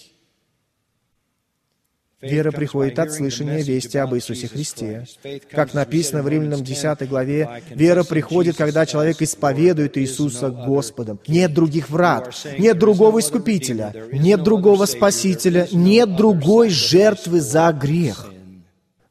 Вера 2.20 2.50
приходит 2.50 2.98
от 2.98 3.12
слышания 3.12 3.62
вести 3.62 3.96
об 3.96 4.12
Иисусе 4.12 4.48
Христе. 4.48 5.06
Как 5.52 5.72
написано 5.72 6.24
в 6.24 6.28
Римлянам 6.28 6.64
10 6.64 7.08
главе, 7.08 7.62
вера 7.70 8.02
приходит, 8.02 8.56
когда 8.56 8.86
человек 8.86 9.22
исповедует 9.22 9.96
Иисуса 9.96 10.50
Господом. 10.50 11.20
Нет 11.28 11.54
других 11.54 11.90
врат, 11.90 12.34
нет 12.58 12.76
другого 12.76 13.20
Искупителя, 13.20 13.94
нет 14.12 14.42
другого 14.42 14.86
Спасителя, 14.86 15.68
нет 15.70 16.16
другой 16.16 16.70
жертвы 16.70 17.40
за 17.40 17.70
грех. 17.72 18.32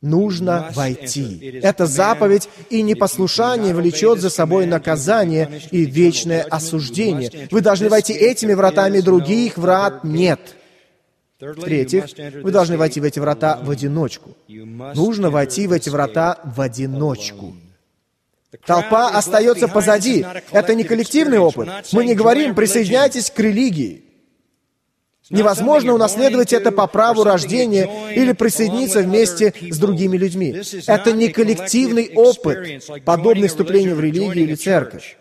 Нужно 0.02 0.70
войти. 0.76 1.62
Это 1.63 1.86
заповедь, 1.86 2.50
и 2.70 2.82
непослушание 2.82 3.74
влечет 3.74 4.20
за 4.20 4.30
собой 4.30 4.65
наказание 4.65 5.62
и 5.72 5.86
вечное 5.86 6.43
осуждение. 6.43 7.48
Вы 7.52 7.62
должны 7.62 7.88
войти 7.88 8.12
этими 8.12 8.54
вратами, 8.54 9.00
других 9.00 9.58
врат 9.58 10.04
нет. 10.04 10.58
В-третьих, 11.39 12.06
вы 12.41 12.52
должны 12.52 12.78
войти 12.78 13.00
в 13.00 13.04
эти 13.04 13.19
врата 13.19 13.60
в 13.62 13.69
одиночку. 13.69 14.36
Нужно 14.47 15.30
войти 15.30 15.67
в 15.67 15.71
эти 15.71 15.89
врата 15.89 16.39
в 16.43 16.60
одиночку. 16.62 17.56
Толпа 18.65 19.10
остается 19.10 19.67
позади. 19.67 20.26
Это 20.52 20.73
не 20.73 20.84
коллективный 20.84 21.38
опыт. 21.38 21.69
Мы 21.91 22.06
не 22.06 22.15
говорим 22.15 22.56
«присоединяйтесь 22.56 23.30
к 23.30 23.39
религии». 23.39 24.04
Невозможно 25.30 25.93
унаследовать 25.93 26.54
это 26.54 26.71
по 26.71 26.88
праву 26.88 27.23
рождения 27.23 27.89
или 28.15 28.32
присоединиться 28.32 29.02
вместе 29.02 29.54
с 29.69 29.78
другими 29.78 30.15
людьми. 30.17 30.56
Это 30.88 31.12
не 31.12 31.28
коллективный 31.28 32.13
опыт, 32.15 32.84
подобный 33.04 33.50
вступлению 33.50 33.95
в 33.95 34.00
религию 34.00 34.45
или 34.45 34.56
церковь. 34.56 35.17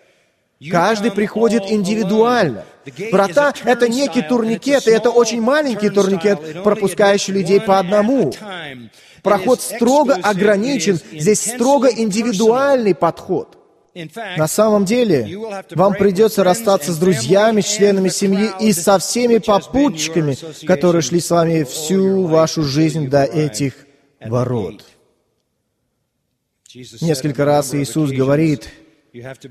Каждый 0.71 1.11
приходит 1.11 1.65
индивидуально. 1.69 2.65
Врата— 3.11 3.53
это 3.65 3.89
некий 3.89 4.23
турникет, 4.23 4.87
и 4.87 4.91
это 4.91 5.11
очень 5.11 5.41
маленький 5.41 5.91
турникет, 5.91 6.63
пропускающий 6.63 7.33
людей 7.33 7.61
по 7.61 7.79
одному. 7.79 8.33
Проход 9.23 9.61
строго 9.61 10.15
ограничен, 10.15 11.01
здесь 11.13 11.41
строго 11.41 11.89
индивидуальный 11.89 12.95
подход. 12.95 13.59
На 14.37 14.47
самом 14.47 14.85
деле, 14.85 15.39
вам 15.71 15.95
придется 15.95 16.45
расстаться 16.45 16.93
с 16.93 16.99
друзьями, 16.99 17.63
членами 17.63 18.11
семьи 18.11 18.51
и 18.61 18.73
со 18.73 18.99
всеми 18.99 19.39
попутчиками, 19.39 20.37
которые 20.67 21.01
шли 21.01 21.21
с 21.21 21.31
вами 21.31 21.65
всю 21.65 22.27
вашу 22.27 22.63
жизнь 22.63 23.09
до 23.09 23.25
этих 23.25 23.87
ворот. 24.21 24.85
Несколько 27.01 27.47
раз 27.47 27.75
Иисус 27.75 28.11
говорит, 28.11 28.69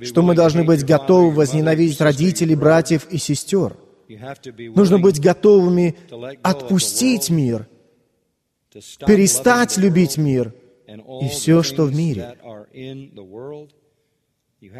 что 0.03 0.21
мы 0.21 0.35
должны 0.35 0.63
быть 0.63 0.85
готовы 0.85 1.31
возненавидеть 1.31 2.01
родителей, 2.01 2.55
братьев 2.55 3.07
и 3.09 3.17
сестер. 3.17 3.75
Нужно 4.75 4.99
быть 4.99 5.19
готовыми 5.19 5.95
отпустить 6.43 7.29
мир, 7.29 7.67
перестать 9.05 9.77
любить 9.77 10.17
мир 10.17 10.53
и 11.21 11.27
все, 11.29 11.63
что 11.63 11.85
в 11.85 11.95
мире. 11.95 12.37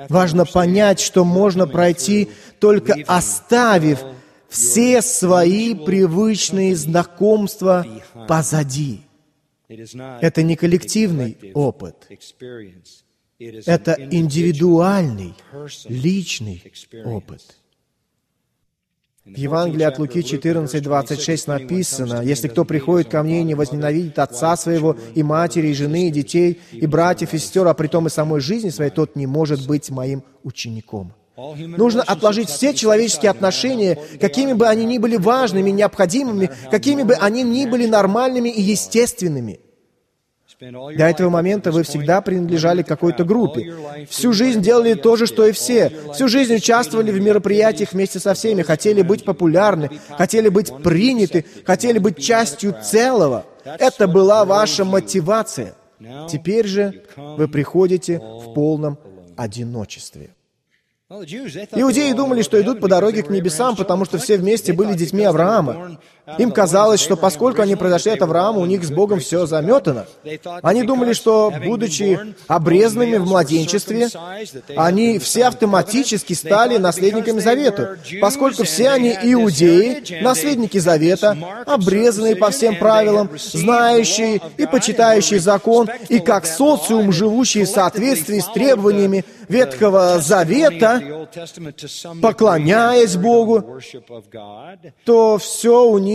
Важно 0.10 0.46
понять, 0.46 1.00
что 1.00 1.24
можно 1.24 1.68
пройти, 1.68 2.30
только 2.60 2.96
оставив 3.08 4.04
все 4.50 5.02
свои 5.02 5.76
привычные 5.76 6.76
знакомства 6.76 7.86
позади. 8.28 9.02
Это 9.68 10.44
не 10.44 10.56
коллективный 10.56 11.38
опыт. 11.54 12.08
Это 13.38 13.98
индивидуальный, 14.12 15.34
личный 15.90 16.64
опыт. 17.04 17.42
В 19.26 19.36
Евангелии 19.38 19.84
от 19.84 19.98
Луки 19.98 20.24
14, 20.24 20.82
26 20.82 21.48
написано, 21.48 22.22
«Если 22.22 22.48
кто 22.48 22.64
приходит 22.64 23.10
ко 23.10 23.24
мне 23.24 23.42
и 23.42 23.44
не 23.44 23.56
возненавидит 23.56 24.20
отца 24.20 24.56
своего, 24.56 24.96
и 25.16 25.24
матери, 25.24 25.70
и 25.70 25.74
жены, 25.74 26.08
и 26.08 26.12
детей, 26.12 26.62
и 26.72 26.86
братьев, 26.86 27.34
и 27.34 27.40
сестер, 27.40 27.68
а 27.68 27.74
при 27.74 27.88
том 27.88 28.06
и 28.06 28.12
самой 28.12 28.40
жизни 28.40 28.70
своей, 28.70 28.92
тот 28.92 29.16
не 29.16 29.26
может 29.26 29.68
быть 29.68 29.90
моим 29.90 30.24
учеником». 30.44 31.14
Нужно 31.36 32.04
отложить 32.04 32.50
все 32.50 32.74
человеческие 32.74 33.32
отношения, 33.32 34.00
какими 34.22 34.54
бы 34.54 34.68
они 34.68 34.86
ни 34.86 35.00
были 35.00 35.18
важными, 35.18 35.72
необходимыми, 35.72 36.52
какими 36.72 37.04
бы 37.04 37.16
они 37.16 37.44
ни 37.44 37.66
были 37.66 37.88
нормальными 37.88 38.50
и 38.50 38.62
естественными– 38.62 39.60
до 40.60 41.04
этого 41.04 41.30
момента 41.30 41.72
вы 41.72 41.84
всегда 41.84 42.22
принадлежали 42.22 42.82
какой-то 42.82 43.24
группе. 43.24 43.74
Всю 44.10 44.34
жизнь 44.34 44.62
делали 44.62 44.94
то 44.94 45.16
же, 45.16 45.26
что 45.26 45.46
и 45.46 45.52
все. 45.52 45.92
Всю 46.14 46.28
жизнь 46.28 46.56
участвовали 46.56 47.12
в 47.12 47.22
мероприятиях 47.22 47.92
вместе 47.92 48.20
со 48.20 48.34
всеми, 48.34 48.62
хотели 48.62 49.02
быть 49.02 49.26
популярны, 49.26 49.90
хотели 50.10 50.50
быть 50.50 50.72
приняты, 50.84 51.46
хотели 51.66 52.00
быть 52.00 52.18
частью 52.24 52.76
целого. 52.82 53.46
Это 53.66 54.08
была 54.08 54.46
ваша 54.46 54.86
мотивация. 54.86 55.76
Теперь 56.30 56.68
же 56.68 57.04
вы 57.16 57.48
приходите 57.48 58.20
в 58.20 58.54
полном 58.54 58.98
одиночестве. 59.36 60.30
Иудеи 61.08 62.14
думали, 62.14 62.42
что 62.42 62.60
идут 62.60 62.80
по 62.80 62.88
дороге 62.88 63.22
к 63.22 63.30
небесам, 63.30 63.76
потому 63.76 64.06
что 64.06 64.18
все 64.18 64.38
вместе 64.38 64.74
были 64.74 64.96
детьми 64.96 65.24
Авраама. 65.24 66.00
Им 66.40 66.52
казалось, 66.52 67.00
что 67.00 67.16
поскольку 67.16 67.62
они 67.62 67.76
произошли 67.76 68.14
от 68.14 68.22
Авраама, 68.22 68.60
у 68.60 68.66
них 68.66 68.84
с 68.84 68.90
Богом 68.90 69.20
все 69.20 69.46
заметано. 69.46 70.08
Они 70.64 70.82
думали, 70.84 71.14
что, 71.14 71.54
будучи 71.64 72.20
обрезанными 72.48 73.18
в 73.18 73.28
младенчестве, 73.28 74.10
они 74.76 75.20
все 75.20 75.46
автоматически 75.46 76.34
стали 76.34 76.78
наследниками 76.78 77.40
Завета, 77.40 78.00
поскольку 78.22 78.64
все 78.64 78.90
они 78.90 79.12
иудеи, 79.12 80.22
наследники 80.24 80.80
Завета, 80.80 81.38
обрезанные 81.68 82.36
по 82.36 82.50
всем 82.50 82.78
правилам, 82.78 83.30
знающие 83.38 84.42
и 84.58 84.66
почитающие 84.66 85.40
закон, 85.40 85.90
и 86.10 86.20
как 86.20 86.48
социум, 86.48 87.12
живущий 87.12 87.66
в 87.66 87.70
соответствии 87.70 88.40
с 88.40 88.48
требованиями 88.48 89.26
Ветхого 89.48 90.20
Завета, 90.20 91.28
поклоняясь 92.20 93.16
Богу, 93.16 93.80
то 95.06 95.38
все 95.38 95.86
у 95.86 96.00
них 96.00 96.15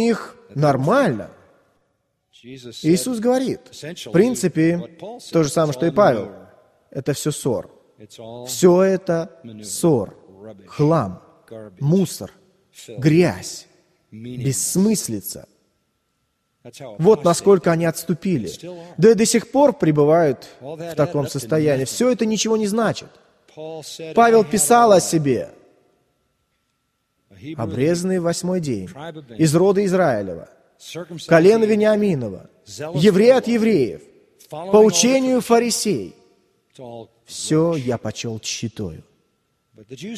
нормально. 0.54 1.30
Иисус 2.42 3.18
говорит, 3.18 3.60
в 3.72 4.10
принципе, 4.12 4.96
то 5.32 5.42
же 5.42 5.50
самое, 5.50 5.72
что 5.72 5.86
и 5.86 5.90
Павел. 5.90 6.32
Это 6.90 7.12
все 7.12 7.30
ссор. 7.30 7.70
Все 8.46 8.82
это 8.82 9.40
ссор, 9.62 10.16
хлам, 10.66 11.22
мусор, 11.80 12.32
грязь, 12.88 13.66
бессмыслица. 14.10 15.46
Вот 16.98 17.24
насколько 17.24 17.72
они 17.72 17.84
отступили. 17.86 18.50
Да 18.96 19.10
и 19.10 19.14
до 19.14 19.26
сих 19.26 19.50
пор 19.50 19.72
пребывают 19.72 20.48
в 20.60 20.94
таком 20.94 21.26
состоянии. 21.28 21.84
Все 21.84 22.10
это 22.10 22.26
ничего 22.26 22.56
не 22.56 22.66
значит. 22.66 23.08
Павел 24.14 24.44
писал 24.44 24.92
о 24.92 25.00
себе. 25.00 25.50
Обрезанный 27.56 28.18
в 28.18 28.24
восьмой 28.24 28.60
день, 28.60 28.88
из 29.38 29.54
рода 29.54 29.84
Израилева, 29.84 30.48
колено 31.26 31.64
Вениаминова, 31.64 32.50
еврей 32.94 33.34
от 33.34 33.48
евреев, 33.48 34.02
по 34.48 34.78
учению 34.78 35.40
фарисей. 35.40 36.14
Все 37.24 37.74
я 37.76 37.98
почел 37.98 38.38
тщетою. 38.40 39.04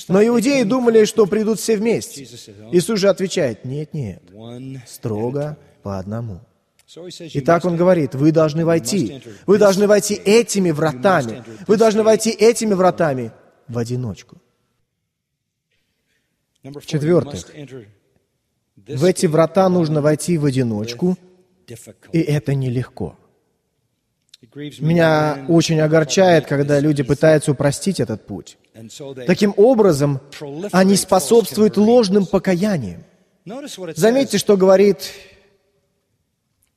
Но 0.08 0.24
иудеи 0.24 0.62
думали, 0.64 1.04
что 1.04 1.26
придут 1.26 1.60
все 1.60 1.76
вместе. 1.76 2.24
Иисус 2.72 2.98
же 2.98 3.08
отвечает, 3.08 3.64
нет, 3.64 3.94
нет, 3.94 4.22
строго 4.86 5.56
по 5.82 5.98
одному. 5.98 6.40
Итак, 7.34 7.64
он 7.64 7.76
говорит, 7.76 8.14
вы 8.14 8.32
должны 8.32 8.64
войти. 8.64 9.22
Вы 9.46 9.58
должны 9.58 9.86
войти 9.86 10.14
этими 10.14 10.70
вратами. 10.70 11.42
Вы 11.66 11.76
должны 11.76 12.02
войти 12.02 12.30
этими 12.30 12.74
вратами 12.74 13.32
в 13.68 13.78
одиночку. 13.78 14.41
В-четвертых, 16.62 17.50
в 18.76 19.04
эти 19.04 19.26
врата 19.26 19.68
нужно 19.68 20.00
войти 20.00 20.38
в 20.38 20.44
одиночку, 20.44 21.16
и 22.12 22.20
это 22.20 22.54
нелегко. 22.54 23.18
Меня 24.80 25.44
очень 25.48 25.80
огорчает, 25.80 26.46
когда 26.46 26.80
люди 26.80 27.02
пытаются 27.02 27.52
упростить 27.52 28.00
этот 28.00 28.26
путь. 28.26 28.58
Таким 29.26 29.54
образом, 29.56 30.20
они 30.72 30.96
способствуют 30.96 31.76
ложным 31.76 32.26
покаяниям. 32.26 33.04
Заметьте, 33.94 34.38
что 34.38 34.56
говорит 34.56 35.12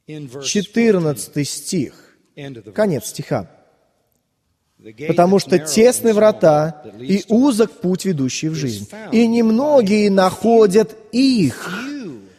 14 0.07 1.47
стих, 1.47 2.17
конец 2.73 3.05
стиха. 3.07 3.49
Потому 5.07 5.39
что 5.39 5.57
тесны 5.57 6.13
врата 6.13 6.83
и 6.99 7.23
узок 7.27 7.71
путь, 7.71 8.05
ведущий 8.05 8.49
в 8.49 8.55
жизнь. 8.55 8.87
И 9.11 9.25
немногие 9.25 10.11
находят 10.11 10.95
их. 11.11 11.69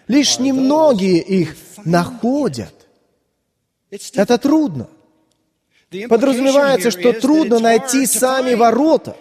Лишь 0.07 0.39
немногие 0.39 1.19
их 1.19 1.57
находят. 1.85 2.73
Это 4.15 4.39
трудно. 4.39 4.89
Подразумевается, 6.09 6.91
что 6.91 7.13
трудно 7.13 7.59
найти 7.59 8.07
сами 8.07 8.55
ворота. 8.55 9.17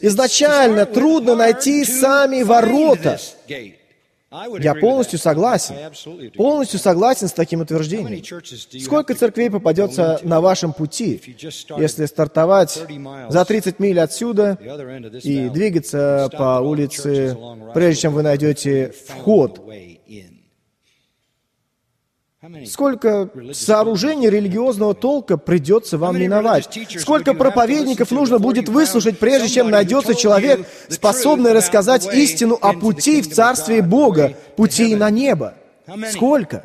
Изначально 0.00 0.86
трудно 0.86 1.34
найти 1.34 1.84
сами 1.84 2.42
ворота. 2.42 3.18
Я 4.30 4.74
полностью 4.74 5.18
согласен. 5.18 5.74
Полностью 6.36 6.78
согласен 6.78 7.28
с 7.28 7.32
таким 7.32 7.62
утверждением. 7.62 8.22
Сколько 8.82 9.14
церквей 9.14 9.50
попадется 9.50 10.20
на 10.22 10.40
вашем 10.40 10.74
пути, 10.74 11.20
если 11.78 12.04
стартовать 12.04 12.82
за 13.28 13.44
30 13.44 13.78
миль 13.78 13.98
отсюда 14.00 14.58
и 15.22 15.48
двигаться 15.48 16.28
по 16.36 16.60
улице, 16.60 17.36
прежде 17.72 18.02
чем 18.02 18.12
вы 18.12 18.22
найдете 18.22 18.92
вход 19.06 19.60
Сколько 22.66 23.30
сооружений 23.52 24.30
религиозного 24.30 24.94
толка 24.94 25.36
придется 25.36 25.98
вам 25.98 26.18
миновать? 26.18 26.68
Сколько 26.98 27.34
проповедников 27.34 28.10
нужно 28.10 28.38
будет 28.38 28.68
выслушать, 28.68 29.18
прежде 29.18 29.48
чем 29.48 29.70
найдется 29.70 30.14
человек, 30.14 30.66
способный 30.88 31.52
рассказать 31.52 32.12
истину 32.14 32.58
о 32.60 32.72
пути 32.72 33.22
в 33.22 33.32
Царстве 33.32 33.82
Бога, 33.82 34.34
пути 34.56 34.94
на 34.96 35.10
небо? 35.10 35.54
Сколько? 36.10 36.64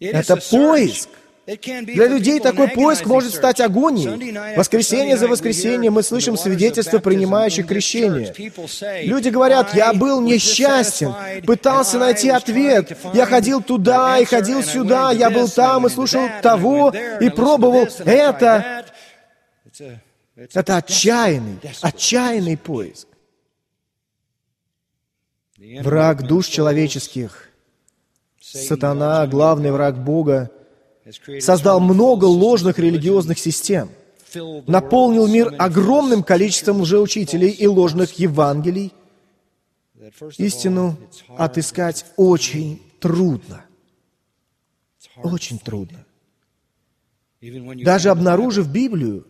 Это 0.00 0.36
поиск. 0.36 1.08
Для 1.48 2.06
людей 2.08 2.40
такой 2.40 2.68
поиск 2.68 3.06
может 3.06 3.34
стать 3.34 3.58
агонией. 3.60 4.54
Воскресенье 4.54 5.16
за 5.16 5.28
воскресеньем 5.28 5.94
мы 5.94 6.02
слышим 6.02 6.36
свидетельства 6.36 6.98
принимающих 6.98 7.66
крещение. 7.66 8.34
Люди 9.06 9.30
говорят, 9.30 9.74
я 9.74 9.94
был 9.94 10.20
несчастен, 10.20 11.14
пытался 11.46 11.98
найти 11.98 12.28
ответ, 12.28 12.98
я 13.14 13.24
ходил 13.24 13.62
туда 13.62 14.18
и 14.18 14.26
ходил 14.26 14.62
сюда, 14.62 15.10
я 15.12 15.30
был 15.30 15.48
там 15.48 15.86
и 15.86 15.90
слушал 15.90 16.28
того 16.42 16.92
и 17.18 17.30
пробовал 17.30 17.88
это. 18.04 18.84
Это 20.36 20.76
отчаянный, 20.76 21.60
отчаянный 21.80 22.58
поиск. 22.58 23.08
Враг 25.80 26.24
душ 26.24 26.46
человеческих, 26.46 27.48
сатана, 28.38 29.26
главный 29.26 29.72
враг 29.72 29.98
Бога, 29.98 30.50
создал 31.40 31.80
много 31.80 32.24
ложных 32.24 32.78
религиозных 32.78 33.38
систем, 33.38 33.90
наполнил 34.66 35.26
мир 35.26 35.54
огромным 35.58 36.22
количеством 36.22 36.82
лжеучителей 36.82 37.50
и 37.50 37.66
ложных 37.66 38.18
Евангелий. 38.18 38.92
Истину 40.38 40.96
отыскать 41.36 42.06
очень 42.16 42.82
трудно. 43.00 43.64
Очень 45.16 45.58
трудно. 45.58 46.04
Даже 47.40 48.10
обнаружив 48.10 48.68
Библию, 48.68 49.26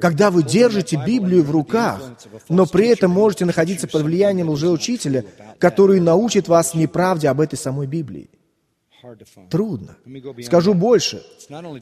когда 0.00 0.30
вы 0.30 0.42
держите 0.42 1.00
Библию 1.06 1.44
в 1.44 1.50
руках, 1.50 2.02
но 2.48 2.66
при 2.66 2.88
этом 2.88 3.10
можете 3.10 3.44
находиться 3.44 3.86
под 3.86 4.02
влиянием 4.02 4.50
лжеучителя, 4.50 5.24
который 5.58 6.00
научит 6.00 6.48
вас 6.48 6.74
неправде 6.74 7.28
об 7.28 7.40
этой 7.40 7.56
самой 7.56 7.86
Библии. 7.86 8.30
Трудно. 9.50 9.96
Скажу 10.42 10.74
больше. 10.74 11.22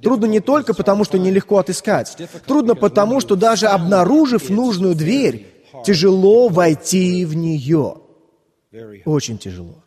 Трудно 0.02 0.26
не 0.26 0.40
только 0.40 0.74
потому, 0.74 1.04
что 1.04 1.18
нелегко 1.18 1.58
отыскать. 1.58 2.16
Трудно 2.46 2.74
потому, 2.74 3.20
что 3.20 3.36
даже 3.36 3.66
обнаружив 3.66 4.50
нужную 4.50 4.94
дверь, 4.94 5.46
тяжело 5.84 6.48
войти 6.48 7.24
в 7.24 7.34
нее. 7.36 7.96
Очень 9.06 9.38
тяжело. 9.38 9.82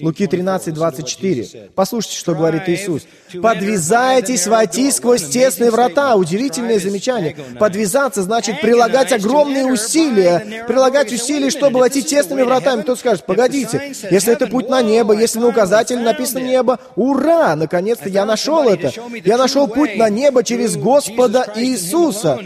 Луки 0.00 0.26
13, 0.26 0.74
24. 0.74 1.70
Послушайте, 1.72 2.18
что 2.18 2.34
говорит 2.34 2.68
Иисус. 2.68 3.06
«Подвязайтесь 3.40 4.48
войти 4.48 4.90
сквозь 4.90 5.28
тесные 5.28 5.70
врата». 5.70 6.16
Удивительное 6.16 6.80
замечание. 6.80 7.36
Подвязаться 7.60 8.22
значит 8.22 8.60
прилагать 8.60 9.12
огромные 9.12 9.66
усилия. 9.66 10.64
Прилагать 10.66 11.12
усилия, 11.12 11.48
чтобы 11.50 11.78
войти 11.78 12.02
тесными 12.02 12.42
вратами. 12.42 12.82
Кто 12.82 12.96
скажет, 12.96 13.24
погодите, 13.24 13.92
если 14.10 14.32
это 14.32 14.48
путь 14.48 14.68
на 14.68 14.82
небо, 14.82 15.16
если 15.16 15.38
на 15.38 15.46
указателе 15.46 16.00
написано 16.00 16.40
небо, 16.40 16.80
ура, 16.96 17.54
наконец-то 17.54 18.08
я 18.08 18.24
нашел 18.24 18.68
это. 18.68 18.92
Я 19.24 19.38
нашел 19.38 19.68
путь 19.68 19.96
на 19.96 20.08
небо 20.08 20.42
через 20.42 20.76
Господа 20.76 21.52
Иисуса. 21.54 22.40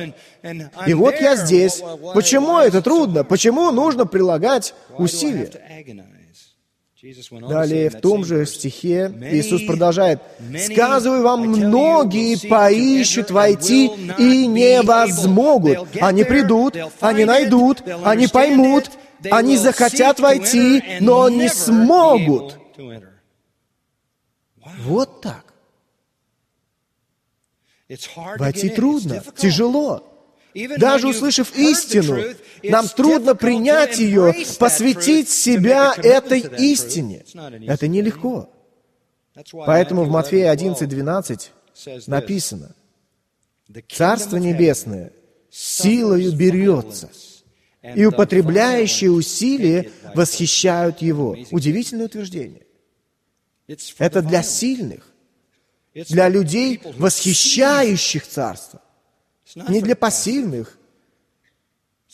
И 0.86 0.94
вот 0.94 1.14
я 1.20 1.36
здесь. 1.36 1.82
Почему 2.14 2.58
это 2.58 2.82
трудно? 2.82 3.24
Почему 3.24 3.70
нужно 3.70 4.06
прилагать 4.06 4.74
усилия? 4.96 5.50
Далее 7.48 7.90
в 7.90 8.00
том 8.00 8.24
же 8.24 8.44
стихе 8.44 9.12
Иисус 9.30 9.62
продолжает, 9.62 10.20
«Сказываю 10.64 11.22
вам, 11.22 11.42
многие 11.42 12.48
поищут 12.48 13.30
войти 13.30 13.86
и 14.18 14.46
не 14.48 14.82
возмогут. 14.82 15.88
Они 16.00 16.24
придут, 16.24 16.76
они 16.98 17.24
найдут, 17.24 17.84
они 18.02 18.26
поймут, 18.26 18.90
они 19.30 19.56
захотят 19.56 20.18
войти, 20.18 20.82
но 21.00 21.28
не 21.28 21.48
смогут». 21.48 22.58
Вот 24.80 25.20
так. 25.20 25.44
Войти 28.38 28.70
трудно, 28.70 29.22
тяжело. 29.36 30.07
Даже 30.78 31.08
услышав 31.08 31.54
истину, 31.56 32.18
нам 32.62 32.88
трудно 32.88 33.34
принять 33.34 33.98
ее, 33.98 34.34
посвятить 34.58 35.28
себя 35.28 35.94
этой 35.96 36.40
истине. 36.58 37.24
Это 37.66 37.86
нелегко. 37.86 38.50
Поэтому 39.52 40.04
в 40.04 40.10
Матфея 40.10 40.50
11:12 40.52 41.50
написано, 42.06 42.74
«Царство 43.88 44.36
Небесное 44.36 45.12
силою 45.50 46.32
берется, 46.32 47.10
и 47.94 48.04
употребляющие 48.04 49.10
усилия 49.10 49.90
восхищают 50.14 51.02
его». 51.02 51.36
Удивительное 51.52 52.06
утверждение. 52.06 52.62
Это 53.98 54.22
для 54.22 54.42
сильных, 54.42 55.06
для 55.94 56.28
людей, 56.28 56.80
восхищающих 56.96 58.26
царство 58.26 58.80
не 59.54 59.80
для 59.80 59.96
пассивных, 59.96 60.78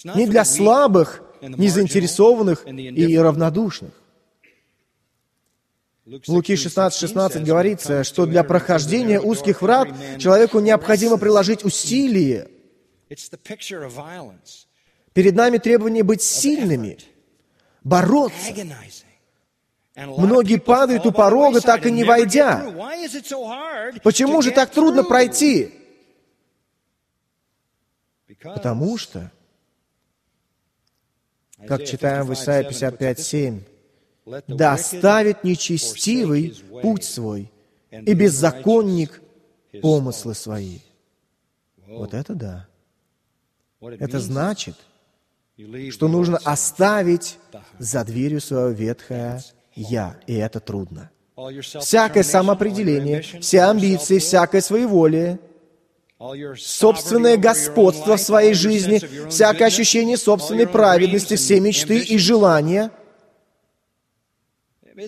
не 0.05 0.27
для 0.27 0.45
слабых, 0.45 1.23
незаинтересованных 1.41 2.67
и 2.67 3.19
равнодушных. 3.19 3.93
В 6.07 6.29
Луки 6.29 6.55
16, 6.55 6.99
16 6.99 7.45
говорится, 7.45 8.05
что 8.05 8.27
для 8.27 8.45
прохождения 8.45 9.21
узких 9.21 9.63
врат 9.63 9.89
человеку 10.19 10.61
необходимо 10.61 11.17
приложить 11.17 11.65
усилие. 11.65 12.51
Перед 15.15 15.35
нами 15.35 15.59
требование 15.59 16.03
быть 16.03 16.23
сильными, 16.23 16.99
бороться. 17.83 18.53
Многие 19.97 20.59
падают 20.59 21.07
у 21.07 21.13
порога, 21.13 21.61
так 21.61 21.87
и 21.87 21.91
не 21.91 22.05
войдя. 22.05 22.67
Почему 24.03 24.43
же 24.43 24.51
так 24.51 24.71
трудно 24.71 25.05
пройти? 25.05 25.73
Потому 28.45 28.99
что, 28.99 29.33
как 31.67 31.85
читаем 31.85 32.27
в 32.27 32.35
Исаии 32.35 32.69
55.7, 32.69 33.61
«Да 34.49 34.75
оставит 34.75 35.45
нечестивый 35.45 36.55
путь 36.83 37.05
свой, 37.05 37.51
и 37.91 38.13
беззаконник 38.13 39.23
помыслы 39.81 40.35
свои». 40.35 40.81
Вот 41.87 42.13
это 42.13 42.35
да. 42.35 42.69
Это 43.81 44.21
значит, 44.21 44.77
что 45.91 46.09
нужно 46.09 46.39
оставить 46.45 47.39
за 47.79 48.05
дверью 48.05 48.41
свое 48.41 48.75
ветхое 48.75 49.43
«я», 49.75 50.19
и 50.27 50.35
это 50.35 50.61
трудно. 50.61 51.11
Всякое 51.63 52.23
самоопределение, 52.23 53.23
все 53.23 53.63
амбиции, 53.63 54.19
всякое 54.19 54.61
своеволие, 54.61 55.39
собственное 56.59 57.37
господство 57.37 58.17
в 58.17 58.21
своей 58.21 58.55
жизни, 58.55 59.01
всякое 59.29 59.67
ощущение 59.67 60.17
собственной 60.17 60.67
праведности, 60.67 61.37
все 61.37 61.61
мечты 61.61 61.99
и 61.99 62.19
желания– 62.19 62.91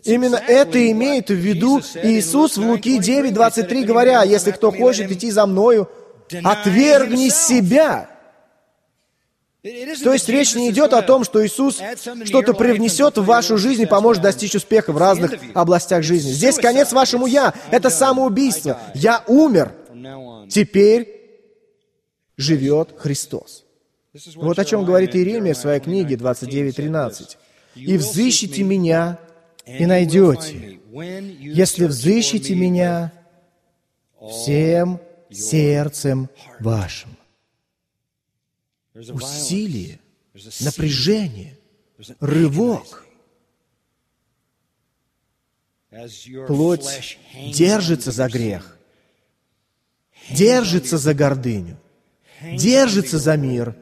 Именно 0.05 0.37
это 0.37 0.91
имеет 0.91 1.29
в 1.29 1.35
виду 1.35 1.81
Иисус 2.03 2.57
в 2.57 2.67
Луки 2.67 2.99
9, 2.99 3.33
23, 3.33 3.85
говоря, 3.85 4.25
«Если 4.25 4.51
кто 4.51 4.73
хочет 4.73 5.11
идти 5.13 5.31
за 5.31 5.47
Мною, 5.47 5.89
отвергни 6.43 7.29
себя». 7.29 8.11
То 9.63 10.13
есть 10.13 10.29
речь 10.29 10.55
не 10.55 10.71
идет 10.71 10.93
о 10.93 11.03
том, 11.03 11.25
что 11.25 11.45
Иисус 11.45 11.81
что-то 12.25 12.53
привнесет 12.53 13.19
в 13.19 13.25
вашу 13.25 13.59
жизнь 13.59 13.83
и 13.83 13.87
поможет 13.87 14.23
достичь 14.23 14.55
успеха 14.55 14.93
в 14.93 14.99
разных 14.99 15.35
областях 15.55 16.03
жизни. 16.03 16.31
Здесь 16.31 16.57
конец 16.57 16.93
вашему 16.93 17.27
«я». 17.27 17.55
Это 17.71 17.89
самоубийство. 17.89 18.81
«Я 18.95 19.23
умер». 19.29 19.73
Теперь 20.49 21.09
живет 22.37 22.95
Христос. 22.99 23.65
Вот 24.35 24.59
о 24.59 24.65
чем 24.65 24.85
говорит 24.85 25.15
Иеремия 25.15 25.55
в 25.55 25.59
своей 25.59 25.81
книге 25.81 26.17
29.13. 26.17 27.37
«И 27.75 27.97
взыщите 27.99 28.63
меня, 28.63 29.19
и 29.67 29.85
найдете, 29.85 30.81
если 31.41 31.85
взыщите 31.85 32.55
меня 32.55 33.13
всем 34.19 35.01
сердцем 35.31 36.31
вашим» 36.61 37.17
усилие, 39.13 40.01
напряжение, 40.61 41.59
рывок. 42.21 43.05
Плоть 46.47 47.19
держится 47.53 48.11
за 48.11 48.29
грех, 48.29 48.76
держится 50.31 50.99
за 50.99 51.15
гордыню, 51.15 51.77
держится 52.43 53.19
за 53.19 53.37
мир. 53.37 53.77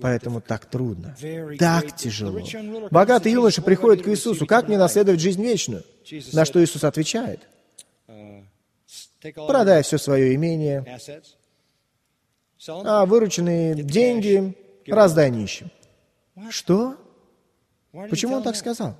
Поэтому 0.00 0.40
так 0.40 0.66
трудно, 0.66 1.16
так 1.58 1.96
тяжело. 1.96 2.40
Богатый 2.90 3.32
юноша 3.32 3.62
приходит 3.62 4.04
к 4.04 4.08
Иисусу. 4.08 4.46
Как 4.46 4.68
мне 4.68 4.78
наследовать 4.78 5.20
жизнь 5.20 5.42
вечную? 5.42 5.84
На 6.32 6.44
что 6.44 6.62
Иисус 6.62 6.84
отвечает? 6.84 7.40
Продай 9.34 9.82
все 9.82 9.98
свое 9.98 10.34
имение, 10.34 10.84
а 12.68 13.06
вырученные 13.06 13.74
деньги 13.74 14.56
раздай 14.86 15.30
нищим. 15.30 15.70
Что? 16.50 16.96
Почему 18.10 18.36
он 18.36 18.42
так 18.42 18.56
сказал? 18.56 18.96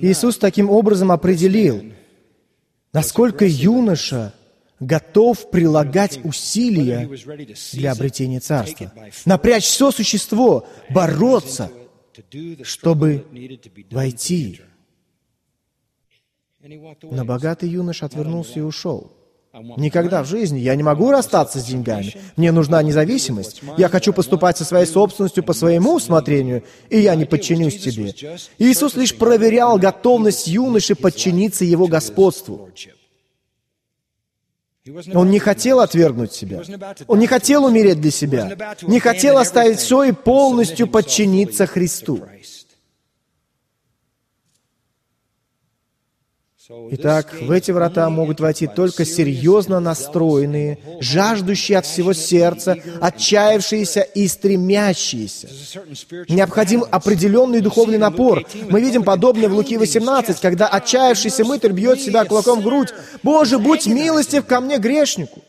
Иисус 0.00 0.38
таким 0.38 0.70
образом 0.70 1.12
определил, 1.12 1.92
насколько 2.92 3.44
юноша 3.44 4.32
готов 4.80 5.50
прилагать 5.50 6.24
усилия 6.24 7.08
для 7.72 7.92
обретения 7.92 8.40
царства, 8.40 8.92
напрячь 9.24 9.64
все 9.64 9.90
существо, 9.90 10.66
бороться, 10.90 11.70
чтобы 12.62 13.26
войти. 13.90 14.60
Но 17.02 17.24
богатый 17.24 17.68
юноша 17.68 18.06
отвернулся 18.06 18.58
и 18.58 18.62
ушел. 18.62 19.15
Никогда 19.76 20.22
в 20.22 20.26
жизни 20.26 20.58
я 20.58 20.74
не 20.74 20.82
могу 20.82 21.10
расстаться 21.10 21.60
с 21.60 21.64
деньгами. 21.64 22.14
Мне 22.36 22.52
нужна 22.52 22.82
независимость. 22.82 23.62
Я 23.78 23.88
хочу 23.88 24.12
поступать 24.12 24.58
со 24.58 24.64
своей 24.64 24.86
собственностью 24.86 25.42
по 25.42 25.52
своему 25.52 25.94
усмотрению, 25.94 26.62
и 26.90 27.00
я 27.00 27.14
не 27.14 27.24
подчинюсь 27.24 27.80
тебе. 27.80 28.14
Иисус 28.58 28.96
лишь 28.96 29.14
проверял 29.14 29.78
готовность 29.78 30.46
юноши 30.46 30.94
подчиниться 30.94 31.64
его 31.64 31.86
господству. 31.86 32.70
Он 35.14 35.30
не 35.30 35.38
хотел 35.38 35.80
отвергнуть 35.80 36.32
себя. 36.32 36.62
Он 37.06 37.18
не 37.18 37.26
хотел 37.26 37.64
умереть 37.64 38.00
для 38.00 38.10
себя. 38.10 38.76
Не 38.82 39.00
хотел 39.00 39.38
оставить 39.38 39.78
все 39.78 40.04
и 40.04 40.12
полностью 40.12 40.86
подчиниться 40.86 41.66
Христу. 41.66 42.22
Итак, 46.68 47.32
в 47.40 47.50
эти 47.52 47.70
врата 47.70 48.10
могут 48.10 48.40
войти 48.40 48.66
только 48.66 49.04
серьезно 49.04 49.78
настроенные, 49.78 50.78
жаждущие 51.00 51.78
от 51.78 51.86
всего 51.86 52.12
сердца, 52.12 52.76
отчаявшиеся 53.00 54.00
и 54.00 54.26
стремящиеся. 54.26 55.48
Необходим 56.28 56.84
определенный 56.90 57.60
духовный 57.60 57.98
напор. 57.98 58.44
Мы 58.68 58.80
видим 58.80 59.04
подобное 59.04 59.48
в 59.48 59.54
Луки 59.54 59.76
18, 59.76 60.40
когда 60.40 60.66
отчаявшийся 60.66 61.44
мытарь 61.44 61.72
бьет 61.72 62.00
себя 62.00 62.24
кулаком 62.24 62.60
в 62.60 62.64
грудь. 62.64 62.88
«Боже, 63.22 63.58
будь 63.58 63.86
милостив 63.86 64.44
ко 64.44 64.60
мне, 64.60 64.78
грешнику!» 64.78 65.42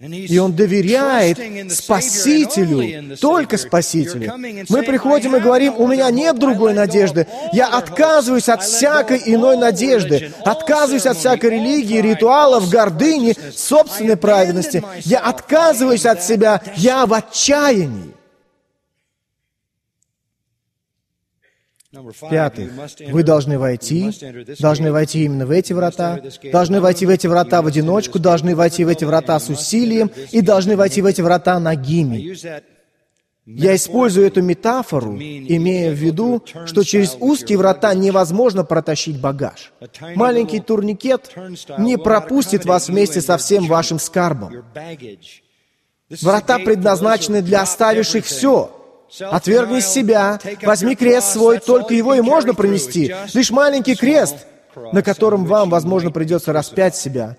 И 0.00 0.38
он 0.38 0.56
доверяет 0.56 1.38
Спасителю, 1.72 3.16
только 3.16 3.56
Спасителю. 3.56 4.32
Мы 4.68 4.82
приходим 4.82 5.36
и 5.36 5.40
говорим, 5.40 5.74
у 5.76 5.86
меня 5.86 6.10
нет 6.10 6.36
другой 6.36 6.74
надежды. 6.74 7.28
Я 7.52 7.68
отказываюсь 7.68 8.48
от 8.48 8.64
всякой 8.64 9.22
иной 9.24 9.56
надежды. 9.56 10.32
Отказываюсь 10.44 11.06
от 11.06 11.16
всякой 11.16 11.50
религии, 11.50 12.00
ритуалов, 12.00 12.68
гордыни, 12.68 13.36
собственной 13.54 14.16
праведности. 14.16 14.82
Я 15.04 15.20
отказываюсь 15.20 16.06
от 16.06 16.24
себя. 16.24 16.60
Я 16.74 17.06
в 17.06 17.14
отчаянии. 17.14 18.14
В-пятых, 21.94 22.70
вы 23.10 23.22
должны 23.22 23.58
войти, 23.58 24.10
должны 24.58 24.90
войти 24.90 25.24
именно 25.24 25.46
в 25.46 25.50
эти 25.50 25.72
врата, 25.72 26.20
должны 26.52 26.80
войти 26.80 27.06
в 27.06 27.08
эти 27.08 27.26
врата 27.26 27.62
в 27.62 27.66
одиночку, 27.66 28.18
должны 28.18 28.56
войти 28.56 28.84
в 28.84 28.88
эти 28.88 29.04
врата 29.04 29.38
с 29.38 29.48
усилием 29.48 30.10
и 30.32 30.40
должны 30.40 30.76
войти 30.76 31.02
в 31.02 31.06
эти 31.06 31.20
врата 31.20 31.58
ногими. 31.60 32.36
Я 33.46 33.76
использую 33.76 34.26
эту 34.26 34.40
метафору, 34.40 35.16
имея 35.16 35.90
в 35.90 35.96
виду, 35.96 36.42
что 36.64 36.82
через 36.82 37.16
узкие 37.20 37.58
врата 37.58 37.92
невозможно 37.92 38.64
протащить 38.64 39.20
багаж. 39.20 39.72
Маленький 40.14 40.60
турникет 40.60 41.30
не 41.76 41.98
пропустит 41.98 42.64
вас 42.64 42.88
вместе 42.88 43.20
со 43.20 43.36
всем 43.36 43.66
вашим 43.66 43.98
скарбом. 43.98 44.64
Врата 46.22 46.58
предназначены 46.58 47.42
для 47.42 47.62
оставивших 47.62 48.24
все, 48.24 48.83
Отвергни 49.20 49.80
себя, 49.80 50.40
возьми 50.62 50.96
крест 50.96 51.32
свой, 51.32 51.58
только 51.58 51.94
его 51.94 52.14
и 52.14 52.20
можно 52.20 52.54
пронести. 52.54 53.14
Лишь 53.32 53.50
маленький 53.50 53.94
крест, 53.94 54.46
на 54.92 55.02
котором 55.02 55.44
вам, 55.44 55.70
возможно, 55.70 56.10
придется 56.10 56.52
распять 56.52 56.96
себя, 56.96 57.36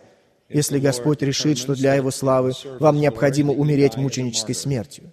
если 0.50 0.80
Господь 0.80 1.22
решит, 1.22 1.58
что 1.58 1.76
для 1.76 1.96
Его 1.96 2.12
славы 2.12 2.54
вам 2.80 2.98
необходимо 2.98 3.54
умереть 3.54 3.98
мученической 3.98 4.56
смертью. 4.56 5.12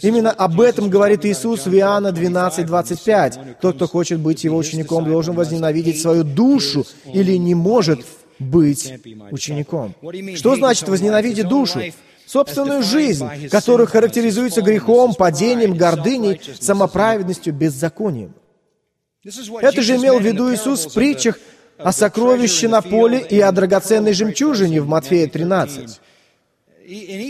Именно 0.00 0.30
об 0.30 0.60
этом 0.60 0.88
говорит 0.88 1.24
Иисус 1.26 1.66
в 1.66 1.74
Иоанна 1.74 2.12
12, 2.12 2.64
25. 2.64 3.60
Тот, 3.60 3.76
кто 3.76 3.86
хочет 3.86 4.20
быть 4.20 4.42
Его 4.42 4.56
учеником, 4.56 5.04
должен 5.04 5.34
возненавидеть 5.34 6.00
свою 6.00 6.24
душу 6.24 6.86
или 7.12 7.36
не 7.36 7.54
может 7.54 8.00
быть 8.38 8.94
учеником. 9.30 9.94
Что 10.34 10.56
значит 10.56 10.88
возненавидеть 10.88 11.46
душу? 11.46 11.80
Собственную 12.32 12.82
жизнь, 12.82 13.28
которая 13.50 13.86
характеризуется 13.86 14.62
грехом, 14.62 15.14
падением, 15.14 15.76
гордыней, 15.76 16.40
самоправедностью, 16.58 17.52
беззаконием. 17.52 18.34
Это 19.60 19.82
же 19.82 19.96
имел 19.96 20.18
в 20.18 20.22
виду 20.22 20.52
Иисус 20.52 20.86
в 20.86 20.94
притчах 20.94 21.38
о 21.76 21.92
сокровище 21.92 22.68
на 22.68 22.80
поле 22.80 23.20
и 23.20 23.38
о 23.40 23.52
драгоценной 23.52 24.14
жемчужине 24.14 24.80
в 24.80 24.88
Матфея 24.88 25.28
13. 25.28 26.00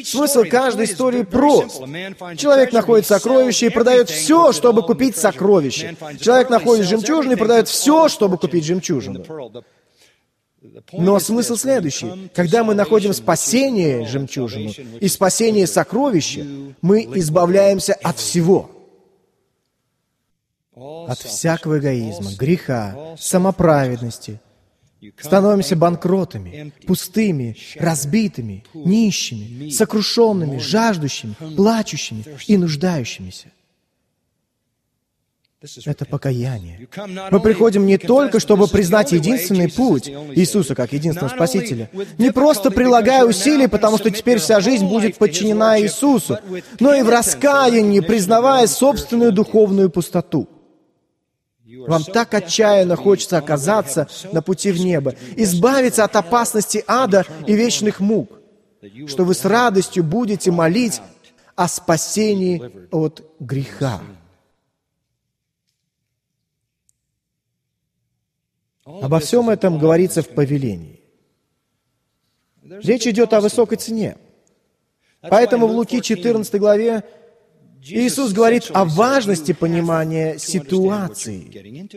Смысл 0.05 0.45
каждой 0.45 0.87
истории 0.87 1.25
прост. 1.25 1.83
Человек 2.37 2.73
находит 2.73 3.07
сокровище 3.07 3.67
и 3.67 3.71
продает 3.71 4.09
все, 4.09 4.53
чтобы 4.53 4.83
купить 4.83 5.17
сокровище. 5.17 5.97
Человек 6.21 6.49
находит 6.49 6.87
жемчужину 6.87 7.35
и 7.35 7.37
продает 7.37 7.69
все, 7.69 8.09
чтобы 8.09 8.39
купить 8.39 8.65
жемчужину. 8.65 9.25
Но 10.93 11.19
смысл 11.19 11.57
следующий. 11.57 12.31
Когда 12.35 12.63
мы 12.63 12.75
находим 12.75 13.13
спасение 13.13 14.07
жемчужину 14.07 14.71
и 15.01 15.09
спасение 15.09 15.67
сокровища, 15.67 16.47
мы 16.81 17.03
избавляемся 17.17 17.95
от 17.95 18.19
всего. 18.19 18.71
От 20.75 21.19
всякого 21.19 21.79
эгоизма, 21.79 22.31
греха, 22.39 23.17
самоправедности. 23.19 24.41
Становимся 25.19 25.75
банкротами, 25.75 26.73
пустыми, 26.87 27.57
разбитыми, 27.77 28.65
нищими, 28.73 29.69
сокрушенными, 29.71 30.59
жаждущими, 30.59 31.35
плачущими 31.57 32.25
и 32.47 32.57
нуждающимися. 32.57 33.49
Это 35.85 36.05
покаяние. 36.05 36.89
Мы 37.31 37.41
приходим 37.41 37.87
не 37.87 37.99
только, 37.99 38.41
чтобы 38.41 38.67
признать 38.67 39.13
единственный 39.13 39.71
путь 39.71 40.09
Иисуса 40.09 40.75
как 40.75 40.93
единственного 40.93 41.33
Спасителя, 41.35 41.89
не 42.19 42.33
просто 42.33 42.71
прилагая 42.71 43.25
усилий, 43.25 43.69
потому 43.69 43.99
что 43.99 44.11
теперь 44.11 44.39
вся 44.39 44.61
жизнь 44.61 44.87
будет 44.87 45.19
подчинена 45.19 45.81
Иисусу, 45.81 46.39
но 46.81 46.95
и 46.95 47.03
в 47.03 47.09
раскаянии, 47.09 48.01
признавая 48.01 48.67
собственную 48.67 49.33
духовную 49.33 49.89
пустоту. 49.91 50.49
Вам 51.87 52.05
так 52.05 52.35
отчаянно 52.35 52.97
хочется 52.97 53.39
оказаться 53.39 54.09
на 54.33 54.43
пути 54.43 54.73
в 54.73 54.81
небо, 54.81 55.15
избавиться 55.37 56.05
от 56.05 56.17
опасности 56.17 56.85
ада 56.87 57.25
и 57.47 57.55
вечных 57.55 58.01
мук, 58.01 58.31
что 59.07 59.25
вы 59.25 59.35
с 59.35 59.45
радостью 59.45 60.05
будете 60.05 60.51
молить 60.51 61.01
о 61.55 61.69
спасении 61.69 62.63
от 62.91 63.23
греха. 63.39 64.01
Обо 68.85 69.21
всем 69.21 69.49
этом 69.49 69.79
говорится 69.79 70.23
в 70.23 70.29
повелении. 70.29 71.01
Речь 72.63 73.07
идет 73.07 73.33
о 73.33 73.41
высокой 73.41 73.79
цене. 73.79 74.17
Поэтому 75.21 75.69
в 75.69 75.73
Луки 75.73 76.01
14 76.01 76.59
главе 76.59 77.05
Иисус 77.81 78.33
говорит 78.33 78.71
о 78.73 78.85
важности 78.85 79.53
понимания 79.53 80.39
ситуации. 80.39 81.89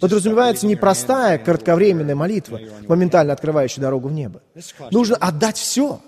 Подразумевается 0.00 0.66
непростая, 0.66 1.38
кратковременная 1.38 2.14
молитва, 2.14 2.60
моментально 2.88 3.34
открывающая 3.34 3.82
дорогу 3.82 4.08
в 4.08 4.12
небо. 4.12 4.42
Нужно 4.90 5.16
отдать 5.16 5.58
все. 5.58 6.00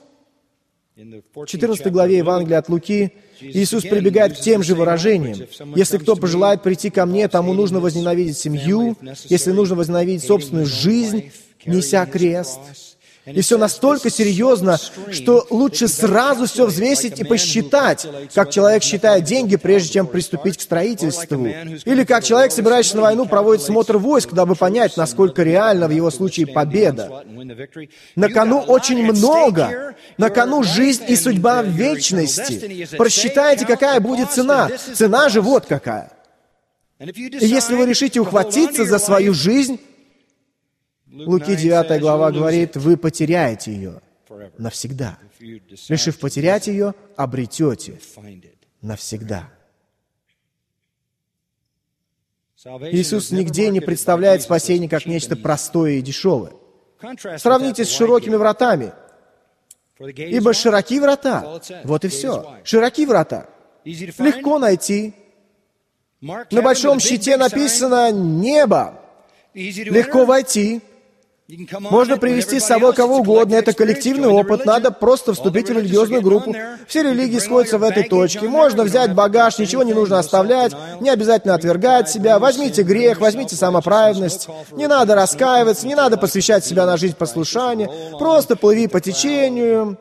В 1.33 1.47
14 1.47 1.93
главе 1.93 2.19
Евангелия 2.19 2.59
от 2.59 2.69
Луки 2.69 3.13
Иисус 3.41 3.85
прибегает 3.85 4.37
к 4.37 4.41
тем 4.41 4.65
же 4.65 4.75
выражениям. 4.75 5.39
Если 5.77 5.97
кто 5.97 6.17
пожелает 6.17 6.65
прийти 6.65 6.91
ко 6.91 7.07
мне, 7.07 7.29
тому 7.29 7.55
нужно 7.55 7.79
возненавидеть 7.79 8.37
семью, 8.37 8.97
если 9.27 9.53
нужно 9.53 9.77
возненавидеть 9.77 10.25
собственную 10.25 10.67
жизнь, 10.67 11.31
неся 11.65 12.05
крест, 12.05 12.59
и 13.33 13.41
все 13.41 13.59
настолько 13.59 14.11
серьезно, 14.11 14.79
что 15.11 15.47
лучше 15.51 15.89
сразу 15.89 16.47
все 16.47 16.67
взвесить 16.67 17.21
и 17.21 17.25
посчитать, 17.25 18.07
как 18.35 18.51
человек 18.51 18.83
считает 18.83 19.25
деньги, 19.25 19.57
прежде 19.57 19.95
чем 19.95 20.07
приступить 20.07 20.57
к 20.59 20.61
строительству. 20.61 21.47
Или 21.47 22.05
как 22.05 22.25
человек, 22.25 22.53
собирающийся 22.53 22.97
на 22.97 23.03
войну, 23.03 23.27
проводит 23.27 23.63
смотр 23.65 23.99
войск, 23.99 24.33
дабы 24.33 24.55
понять, 24.55 24.97
насколько 24.97 25.43
реально 25.43 25.89
в 25.89 25.91
его 25.91 26.11
случае 26.11 26.47
победа. 26.47 27.25
На 28.17 28.29
кону 28.29 28.61
очень 28.61 29.03
много. 29.03 29.95
На 30.17 30.31
кону 30.31 30.63
жизнь 30.63 31.05
и 31.09 31.17
судьба 31.17 31.63
вечности. 31.63 32.89
Просчитайте, 32.97 33.67
какая 33.67 34.01
будет 34.01 34.31
цена. 34.31 34.71
Цена 34.95 35.29
же 35.29 35.41
вот 35.41 35.67
какая. 35.67 36.13
И 37.01 37.47
если 37.47 37.77
вы 37.77 37.87
решите 37.87 38.21
ухватиться 38.21 38.85
за 38.85 38.99
свою 38.99 39.33
жизнь, 39.33 39.81
Луки 41.27 41.57
9 41.57 42.01
глава 42.01 42.31
говорит, 42.31 42.77
вы 42.77 42.97
потеряете 42.97 43.73
ее 43.73 44.01
навсегда. 44.59 45.19
Решив 45.89 46.19
потерять 46.19 46.67
ее, 46.67 46.95
обретете 47.17 48.01
навсегда. 48.81 49.51
Иисус 52.93 53.31
нигде 53.31 53.71
не 53.71 53.81
представляет 53.81 54.43
спасение 54.43 54.89
как 54.89 55.07
нечто 55.07 55.37
простое 55.37 55.93
и 55.93 56.03
дешевое. 56.03 56.53
Сравните 57.39 57.85
с 57.85 57.91
широкими 57.91 58.35
вратами. 58.35 58.93
Ибо 59.99 60.53
широки 60.53 61.01
врата. 61.01 61.61
Вот 61.85 62.05
и 62.05 62.09
все. 62.09 62.57
Широки 62.65 63.07
врата. 63.07 63.49
Легко 63.85 64.59
найти. 64.59 65.15
На 66.21 66.63
большом 66.63 66.99
щите 67.01 67.37
написано 67.37 68.11
«Небо». 68.11 69.01
Легко 69.55 70.25
войти. 70.25 70.83
Можно 71.91 72.19
привести 72.19 72.61
с 72.61 72.67
собой 72.67 72.93
кого 72.93 73.21
угодно, 73.21 73.55
это 73.55 73.73
коллективный 73.73 74.29
опыт, 74.29 74.67
надо 74.67 74.91
просто 74.91 75.33
вступить 75.33 75.71
в 75.71 75.73
религиозную 75.73 76.21
группу. 76.21 76.55
Все 76.87 77.03
религии 77.03 77.39
сходятся 77.39 77.79
в 77.79 77.83
этой 77.85 78.03
точке. 78.03 78.47
Можно 78.49 78.85
взять 78.85 79.15
багаж, 79.15 79.59
ничего 79.59 79.83
не 79.83 79.95
нужно 79.95 80.19
оставлять, 80.19 80.73
не 81.01 81.09
обязательно 81.09 81.55
отвергать 81.55 82.11
себя. 82.11 82.39
Возьмите 82.39 82.83
грех, 82.83 83.21
возьмите 83.21 83.57
самоправедность. 83.57 84.47
Не 84.73 84.89
надо 84.89 85.15
раскаиваться, 85.15 85.87
не 85.87 85.95
надо 85.95 86.19
посвящать 86.19 86.67
себя 86.67 86.85
на 86.85 86.99
жизнь 86.99 87.17
послушания. 87.17 87.91
Просто 88.19 88.55
плыви 88.55 88.87
по 88.87 89.01
течению. 89.01 89.97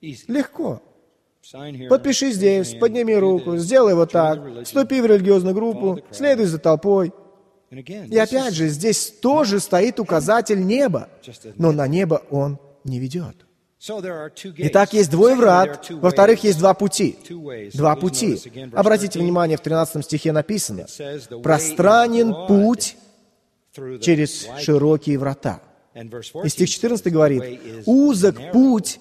Легко. 0.00 0.82
Подпиши 1.88 2.32
здесь, 2.32 2.74
подними 2.74 3.16
руку, 3.16 3.56
сделай 3.58 3.94
вот 3.94 4.10
так, 4.10 4.40
вступи 4.64 5.00
в 5.00 5.06
религиозную 5.06 5.54
группу, 5.54 6.00
следуй 6.10 6.46
за 6.46 6.58
толпой. 6.58 7.12
И 7.70 8.16
опять 8.16 8.54
же, 8.54 8.68
здесь 8.68 9.10
тоже 9.20 9.60
стоит 9.60 10.00
указатель 10.00 10.64
неба, 10.64 11.08
но 11.56 11.72
на 11.72 11.86
небо 11.86 12.22
он 12.30 12.58
не 12.84 12.98
ведет. 12.98 13.36
Итак, 13.80 14.92
есть 14.92 15.10
двое 15.10 15.36
врат, 15.36 15.88
во-вторых, 15.90 16.42
есть 16.42 16.58
два 16.58 16.74
пути. 16.74 17.16
Два 17.74 17.94
пути. 17.94 18.40
Обратите 18.72 19.20
внимание, 19.20 19.56
в 19.56 19.60
13 19.60 20.04
стихе 20.04 20.32
написано, 20.32 20.86
«Пространен 21.42 22.34
путь 22.48 22.96
через 24.00 24.48
широкие 24.58 25.18
врата». 25.18 25.60
И 26.42 26.48
стих 26.48 26.68
14 26.68 27.12
говорит, 27.12 27.60
«Узок 27.86 28.52
путь 28.52 29.00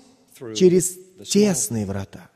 через 0.55 0.95
тесные 1.27 1.85
врата». 1.85 2.26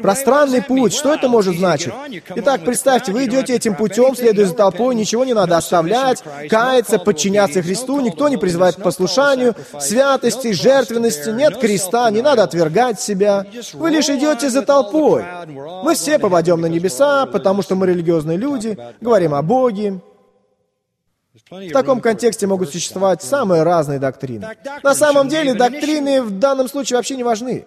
Пространный 0.00 0.62
путь, 0.62 0.94
что 0.94 1.12
это 1.12 1.28
может 1.28 1.56
значить? 1.56 1.92
Итак, 2.36 2.64
представьте, 2.64 3.12
вы 3.12 3.26
идете 3.26 3.54
этим 3.54 3.74
путем, 3.74 4.14
следуя 4.16 4.46
за 4.46 4.54
толпой, 4.54 4.94
ничего 4.94 5.24
не 5.24 5.34
надо 5.34 5.56
оставлять, 5.56 6.22
каяться, 6.48 6.98
подчиняться 6.98 7.62
Христу, 7.62 8.00
никто 8.00 8.28
не 8.28 8.36
призывает 8.36 8.76
к 8.76 8.82
послушанию, 8.82 9.54
святости, 9.78 10.52
жертвенности, 10.52 11.30
нет 11.30 11.58
креста, 11.58 12.10
не 12.10 12.22
надо 12.22 12.42
отвергать 12.44 13.00
себя. 13.00 13.46
Вы 13.74 13.90
лишь 13.90 14.08
идете 14.08 14.50
за 14.50 14.62
толпой. 14.62 15.24
Мы 15.82 15.94
все 15.94 16.18
попадем 16.18 16.60
на 16.60 16.66
небеса, 16.66 17.26
потому 17.26 17.62
что 17.62 17.74
мы 17.74 17.86
религиозные 17.86 18.38
люди, 18.38 18.78
говорим 19.00 19.34
о 19.34 19.42
Боге, 19.42 20.00
в 21.50 21.72
таком 21.72 22.00
контексте 22.00 22.46
могут 22.46 22.70
существовать 22.70 23.22
самые 23.22 23.64
разные 23.64 23.98
доктрины. 23.98 24.46
На 24.84 24.94
самом 24.94 25.28
деле, 25.28 25.54
доктрины 25.54 26.22
в 26.22 26.38
данном 26.38 26.68
случае 26.68 26.96
вообще 26.96 27.16
не 27.16 27.24
важны. 27.24 27.64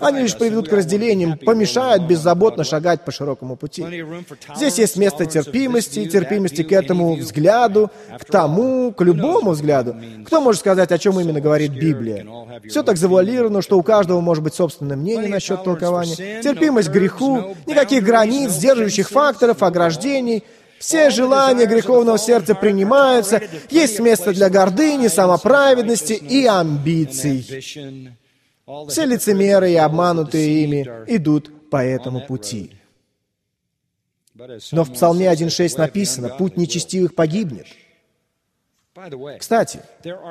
Они 0.00 0.22
лишь 0.22 0.36
приведут 0.36 0.68
к 0.68 0.72
разделениям, 0.72 1.36
помешают 1.36 2.04
беззаботно 2.04 2.62
шагать 2.62 3.04
по 3.04 3.10
широкому 3.10 3.56
пути. 3.56 3.84
Здесь 4.54 4.78
есть 4.78 4.96
место 4.96 5.26
терпимости, 5.26 6.08
терпимости 6.08 6.62
к 6.62 6.70
этому 6.70 7.16
взгляду, 7.16 7.90
к 8.18 8.24
тому, 8.24 8.92
к 8.92 9.02
любому 9.02 9.50
взгляду. 9.50 9.96
Кто 10.24 10.40
может 10.40 10.60
сказать, 10.60 10.92
о 10.92 10.98
чем 10.98 11.18
именно 11.18 11.40
говорит 11.40 11.72
Библия? 11.72 12.24
Все 12.68 12.82
так 12.82 12.96
завуалировано, 12.96 13.60
что 13.60 13.76
у 13.76 13.82
каждого 13.82 14.20
может 14.20 14.44
быть 14.44 14.54
собственное 14.54 14.96
мнение 14.96 15.28
насчет 15.28 15.64
толкования. 15.64 16.42
Терпимость 16.42 16.90
к 16.90 16.92
греху, 16.92 17.56
никаких 17.66 18.04
границ, 18.04 18.52
сдерживающих 18.52 19.08
факторов, 19.08 19.62
ограждений— 19.62 20.44
все 20.78 21.10
желания 21.10 21.66
греховного 21.66 22.18
сердца 22.18 22.54
принимаются, 22.54 23.42
есть 23.70 23.98
место 24.00 24.32
для 24.32 24.50
гордыни, 24.50 25.08
самоправедности 25.08 26.12
и 26.12 26.46
амбиций. 26.46 27.42
Все 28.88 29.04
лицемеры 29.04 29.72
и 29.72 29.76
обманутые 29.76 30.64
ими 30.64 30.88
идут 31.06 31.70
по 31.70 31.84
этому 31.84 32.20
пути. 32.20 32.72
Но 34.72 34.84
в 34.84 34.92
Псалме 34.92 35.26
1.6 35.26 35.78
написано, 35.78 36.28
«Путь 36.30 36.56
нечестивых 36.56 37.14
погибнет». 37.14 37.66
Кстати, 39.38 39.80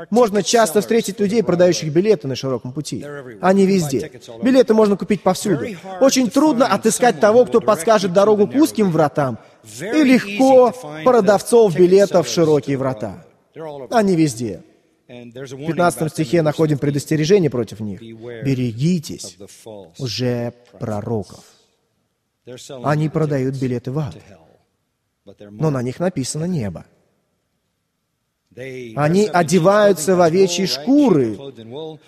можно 0.10 0.42
часто 0.42 0.82
встретить 0.82 1.20
людей, 1.20 1.44
продающих 1.44 1.94
билеты 1.94 2.28
на 2.28 2.36
широком 2.36 2.74
пути. 2.74 3.06
Они 3.42 3.66
везде. 3.66 4.12
Билеты 4.42 4.74
можно 4.74 4.98
купить 4.98 5.22
повсюду. 5.22 5.66
Очень 6.02 6.32
трудно 6.32 6.66
отыскать 6.66 7.20
того, 7.20 7.46
кто 7.46 7.62
подскажет 7.62 8.12
дорогу 8.12 8.48
к 8.48 8.56
узким 8.56 8.90
вратам, 8.90 9.38
и 9.82 10.04
легко 10.04 10.74
продавцов 11.04 11.76
билетов 11.76 12.28
в 12.28 12.32
широкие 12.32 12.78
врата. 12.78 13.26
Они 13.92 14.16
везде. 14.16 14.64
В 15.08 15.68
15 15.68 16.12
стихе 16.12 16.42
находим 16.42 16.80
предостережение 16.80 17.50
против 17.50 17.80
них. 17.80 18.02
«Берегитесь 18.02 19.38
уже 20.00 20.54
пророков. 20.80 21.44
Они 22.84 23.10
продают 23.10 23.56
билеты 23.56 23.92
в 23.92 24.00
ад, 24.00 24.16
но 25.40 25.70
на 25.70 25.82
них 25.82 26.00
написано 26.00 26.46
небо. 26.46 26.86
Они 28.58 29.30
одеваются 29.32 30.16
в 30.16 30.22
овечьи 30.22 30.66
шкуры. 30.66 31.38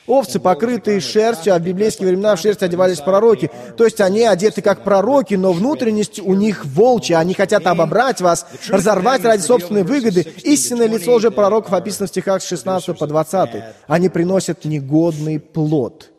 Овцы, 0.06 0.40
покрытые 0.40 1.02
шерстью, 1.02 1.54
а 1.54 1.60
в 1.60 1.62
библейские 1.62 2.08
времена 2.08 2.38
в 2.38 2.40
шерсть 2.40 2.64
одевались 2.64 3.02
пророки. 3.02 3.52
То 3.76 3.84
есть 3.84 4.00
они 4.00 4.24
одеты 4.24 4.62
как 4.62 4.84
пророки, 4.84 5.34
но 5.36 5.52
внутренность 5.52 6.22
у 6.22 6.34
них 6.34 6.66
волчья. 6.66 7.20
Они 7.20 7.34
хотят 7.34 7.68
обобрать 7.68 8.22
вас, 8.22 8.48
разорвать 8.70 9.26
ради 9.26 9.42
собственной 9.42 9.84
выгоды. 9.84 10.26
Истинное 10.44 10.88
лицо 10.88 11.16
уже 11.16 11.32
пророков 11.32 11.74
описано 11.74 12.08
в 12.08 12.10
стихах 12.10 12.42
с 12.42 12.48
16 12.48 12.98
по 12.98 13.08
20. 13.08 13.64
Они 13.88 14.08
приносят 14.08 14.64
негодный 14.64 15.40
плод. 15.40 16.12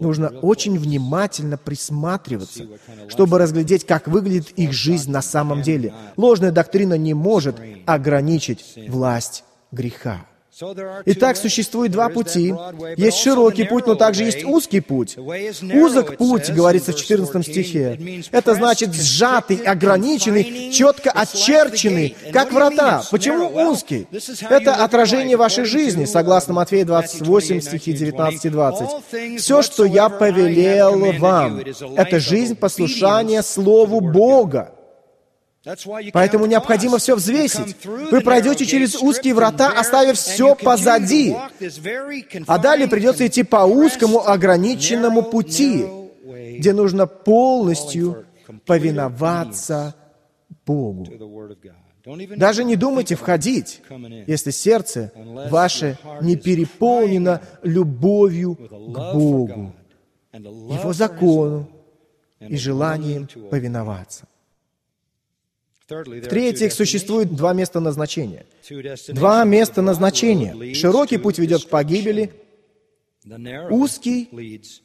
Нужно 0.00 0.28
очень 0.28 0.78
внимательно 0.78 1.56
присматриваться, 1.56 2.66
чтобы 3.08 3.38
разглядеть, 3.38 3.86
как 3.86 4.08
выглядит 4.08 4.50
их 4.56 4.72
жизнь 4.72 5.10
на 5.10 5.22
самом 5.22 5.62
деле. 5.62 5.94
Ложная 6.16 6.50
доктрина 6.52 6.94
не 6.94 7.14
может 7.14 7.56
ограничить 7.86 8.64
власть 8.88 9.44
греха. 9.72 10.26
Итак, 11.06 11.36
существует 11.36 11.90
два 11.90 12.08
пути. 12.08 12.54
Есть 12.96 13.18
широкий 13.18 13.64
путь, 13.64 13.86
но 13.86 13.96
также 13.96 14.24
есть 14.24 14.44
узкий 14.44 14.80
путь. 14.80 15.16
Узок 15.18 16.16
путь, 16.16 16.50
говорится 16.50 16.92
в 16.92 16.96
14 16.96 17.44
стихе. 17.44 18.22
Это 18.30 18.54
значит 18.54 18.94
сжатый, 18.94 19.56
ограниченный, 19.56 20.70
четко 20.70 21.10
очерченный, 21.10 22.16
как 22.32 22.52
врата. 22.52 23.02
Почему 23.10 23.48
узкий? 23.70 24.06
Это 24.48 24.76
отражение 24.76 25.36
вашей 25.36 25.64
жизни, 25.64 26.04
согласно 26.04 26.54
Матфея 26.54 26.84
28, 26.84 27.60
стихи 27.60 27.92
19 27.92 28.44
и 28.44 28.48
20. 28.50 29.40
«Все, 29.40 29.62
что 29.62 29.84
я 29.84 30.08
повелел 30.08 31.12
вам, 31.18 31.60
это 31.96 32.20
жизнь 32.20 32.54
послушания 32.54 33.42
Слову 33.42 34.00
Бога». 34.00 34.72
Поэтому 36.12 36.44
необходимо 36.46 36.98
все 36.98 37.16
взвесить. 37.16 37.76
Вы 37.84 38.20
пройдете 38.20 38.66
через 38.66 38.94
узкие 38.96 39.34
врата, 39.34 39.68
оставив 39.70 40.18
все 40.18 40.54
позади. 40.54 41.34
А 42.46 42.58
далее 42.58 42.86
придется 42.86 43.26
идти 43.26 43.42
по 43.42 43.64
узкому 43.64 44.26
ограниченному 44.26 45.22
пути, 45.22 45.86
где 46.58 46.72
нужно 46.72 47.06
полностью 47.06 48.26
повиноваться 48.66 49.94
Богу. 50.66 51.06
Даже 52.36 52.64
не 52.64 52.76
думайте 52.76 53.14
входить, 53.14 53.80
если 54.26 54.50
сердце 54.50 55.12
ваше 55.50 55.98
не 56.20 56.36
переполнено 56.36 57.40
любовью 57.62 58.56
к 58.56 59.14
Богу, 59.14 59.74
Его 60.34 60.92
закону 60.92 61.70
и 62.40 62.58
желанием 62.58 63.26
повиноваться. 63.50 64.26
В-третьих, 65.88 66.72
существует 66.72 67.34
два 67.34 67.52
места 67.52 67.78
назначения. 67.78 68.46
Два 69.08 69.44
места 69.44 69.82
назначения. 69.82 70.74
Широкий 70.74 71.18
путь 71.18 71.38
ведет 71.38 71.64
к 71.64 71.68
погибели, 71.68 72.32
узкий 73.70 74.28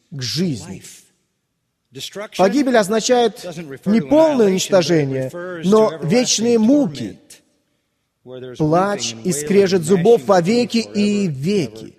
—к 0.12 0.22
жизни. 0.22 0.84
Погибель 2.38 2.78
означает 2.78 3.44
не 3.86 4.02
полное 4.02 4.48
уничтожение, 4.48 5.32
но 5.64 5.98
вечные 6.04 6.60
муки, 6.60 7.18
плач 8.58 9.16
и 9.24 9.32
скрежет 9.32 9.84
зубов 9.84 10.26
во 10.26 10.42
веки 10.42 10.78
и 10.80 11.28
веки. 11.28 11.96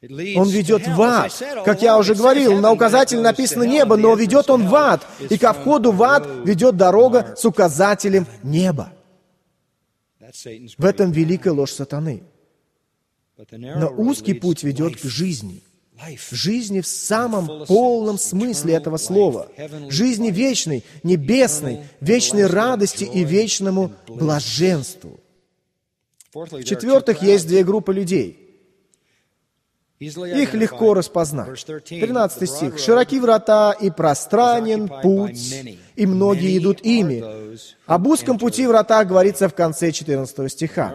Он 0.00 0.48
ведет 0.48 0.86
в 0.86 1.02
ад. 1.02 1.32
Как 1.64 1.82
я 1.82 1.98
уже 1.98 2.14
говорил, 2.14 2.56
на 2.60 2.70
указателе 2.70 3.20
написано 3.20 3.64
«небо», 3.64 3.96
но 3.96 4.14
ведет 4.14 4.48
он 4.48 4.68
в 4.68 4.74
ад. 4.74 5.04
И 5.28 5.36
ко 5.36 5.52
входу 5.52 5.90
в 5.90 6.02
ад 6.04 6.28
ведет 6.44 6.76
дорога 6.76 7.34
с 7.36 7.44
указателем 7.44 8.26
«небо». 8.44 8.92
В 10.78 10.84
этом 10.84 11.10
великая 11.10 11.50
ложь 11.50 11.72
сатаны. 11.72 12.22
Но 13.52 13.88
узкий 13.88 14.34
путь 14.34 14.62
ведет 14.62 15.00
к 15.00 15.04
жизни. 15.04 15.64
Жизни 16.30 16.80
в 16.80 16.86
самом 16.86 17.66
полном 17.66 18.18
смысле 18.18 18.74
этого 18.74 18.98
слова. 18.98 19.48
Жизни 19.88 20.30
вечной, 20.30 20.84
небесной, 21.02 21.80
вечной 22.00 22.46
радости 22.46 23.02
и 23.02 23.24
вечному 23.24 23.92
блаженству. 24.06 25.18
В-четвертых, 26.32 27.20
есть 27.22 27.48
две 27.48 27.64
группы 27.64 27.92
людей– 27.92 28.37
их 30.00 30.54
легко 30.54 30.94
распознать. 30.94 31.64
13 31.64 32.48
стих. 32.48 32.78
«Широки 32.78 33.18
врата 33.18 33.72
и 33.72 33.90
пространен 33.90 34.88
путь, 34.88 35.64
и 35.96 36.06
многие 36.06 36.56
идут 36.58 36.80
ими». 36.82 37.24
Об 37.86 38.06
узком 38.06 38.38
пути 38.38 38.66
врата 38.66 39.04
говорится 39.04 39.48
в 39.48 39.54
конце 39.54 39.90
14 39.90 40.52
стиха. 40.52 40.94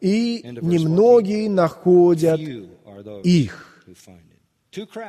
«И 0.00 0.42
немногие 0.62 1.50
находят 1.50 2.40
их». 3.24 3.64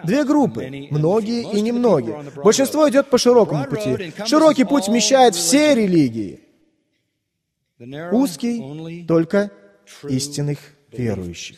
Две 0.06 0.24
группы, 0.24 0.88
многие 0.90 1.44
и 1.44 1.62
немногие. 1.62 2.24
Большинство 2.44 2.90
идет 2.90 3.10
по 3.10 3.18
широкому 3.18 3.66
пути. 3.66 4.14
Широкий 4.26 4.64
путь 4.64 4.88
вмещает 4.88 5.36
все 5.36 5.76
религии. 5.76 6.40
Узкий 8.12 9.06
только 9.08 9.52
истинных 10.08 10.60
верующих. 10.92 11.58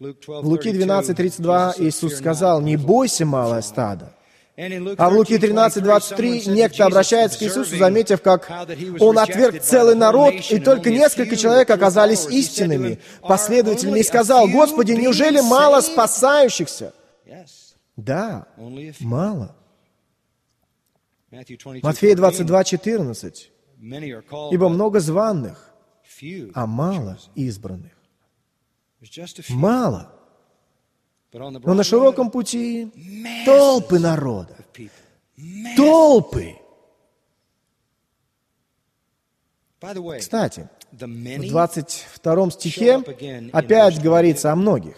В 0.00 0.46
Луки 0.46 0.70
12:32 0.70 1.74
Иисус 1.78 2.16
сказал, 2.16 2.62
«Не 2.62 2.78
бойся, 2.78 3.26
малое 3.26 3.60
стадо». 3.60 4.14
А 4.56 5.10
в 5.10 5.12
Луки 5.14 5.36
13:23 5.36 6.48
некто 6.48 6.86
обращается 6.86 7.38
к 7.38 7.42
Иисусу, 7.42 7.76
заметив, 7.76 8.22
как 8.22 8.50
он 8.98 9.18
отверг 9.18 9.60
целый 9.60 9.94
народ, 9.94 10.34
и 10.50 10.58
только 10.58 10.90
несколько 10.90 11.36
человек 11.36 11.68
оказались 11.68 12.26
истинными, 12.26 12.98
последователями, 13.20 14.00
и 14.00 14.02
сказал, 14.02 14.48
«Господи, 14.48 14.92
неужели 14.92 15.40
мало 15.40 15.82
спасающихся?» 15.82 16.94
Да, 17.96 18.46
мало. 19.00 19.54
Матфея 21.82 22.16
22:14. 22.16 23.50
«Ибо 24.50 24.68
много 24.70 25.00
званных, 25.00 25.74
а 26.54 26.66
мало 26.66 27.18
избранных». 27.34 27.99
Мало. 29.50 30.12
Но 31.32 31.74
на 31.74 31.84
широком 31.84 32.30
пути 32.30 32.90
толпы 33.44 33.98
народа. 33.98 34.56
Толпы. 35.76 36.56
Кстати, 40.18 40.68
в 40.92 40.96
22 41.48 42.50
стихе 42.50 42.96
опять 43.52 44.02
говорится 44.02 44.52
о 44.52 44.56
многих. 44.56 44.96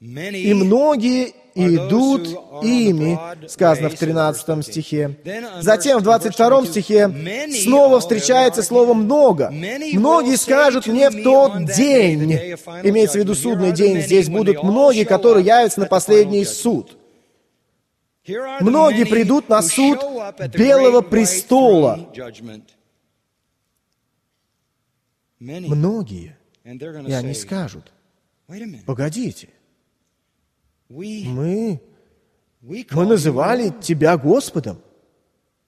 И 0.00 0.54
многие 0.54 1.34
идут 1.56 2.28
ими, 2.62 3.18
сказано 3.48 3.88
в 3.88 3.98
13 3.98 4.64
стихе. 4.64 5.18
Затем 5.60 5.98
в 5.98 6.02
22 6.02 6.66
стихе 6.66 7.12
снова 7.62 7.98
встречается 7.98 8.62
слово 8.62 8.94
«много». 8.94 9.50
Многие 9.50 10.36
скажут 10.36 10.86
мне 10.86 11.10
в 11.10 11.22
тот 11.24 11.64
день, 11.64 12.32
имеется 12.84 13.18
в 13.18 13.22
виду 13.22 13.34
судный 13.34 13.72
день, 13.72 14.00
здесь 14.00 14.28
будут 14.28 14.62
многие, 14.62 15.04
которые 15.04 15.44
явятся 15.44 15.80
на 15.80 15.86
последний 15.86 16.44
суд. 16.44 16.96
Многие 18.60 19.04
придут 19.04 19.48
на 19.48 19.62
суд 19.62 19.98
Белого 20.54 21.00
престола. 21.00 22.08
Многие. 25.40 26.36
И 26.64 27.12
они 27.12 27.34
скажут, 27.34 27.92
погодите, 28.86 29.48
мы, 30.88 31.80
мы 32.60 33.06
называли 33.06 33.72
Тебя 33.80 34.16
Господом. 34.16 34.78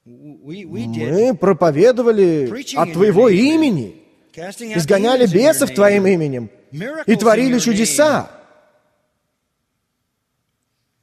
Мы 0.05 1.37
проповедовали 1.39 2.77
от 2.77 2.93
Твоего 2.93 3.29
имени, 3.29 4.03
изгоняли 4.35 5.27
бесов 5.27 5.75
Твоим 5.75 6.07
именем 6.07 6.51
и 7.07 7.17
творили 7.17 7.59
чудеса. 7.59 8.31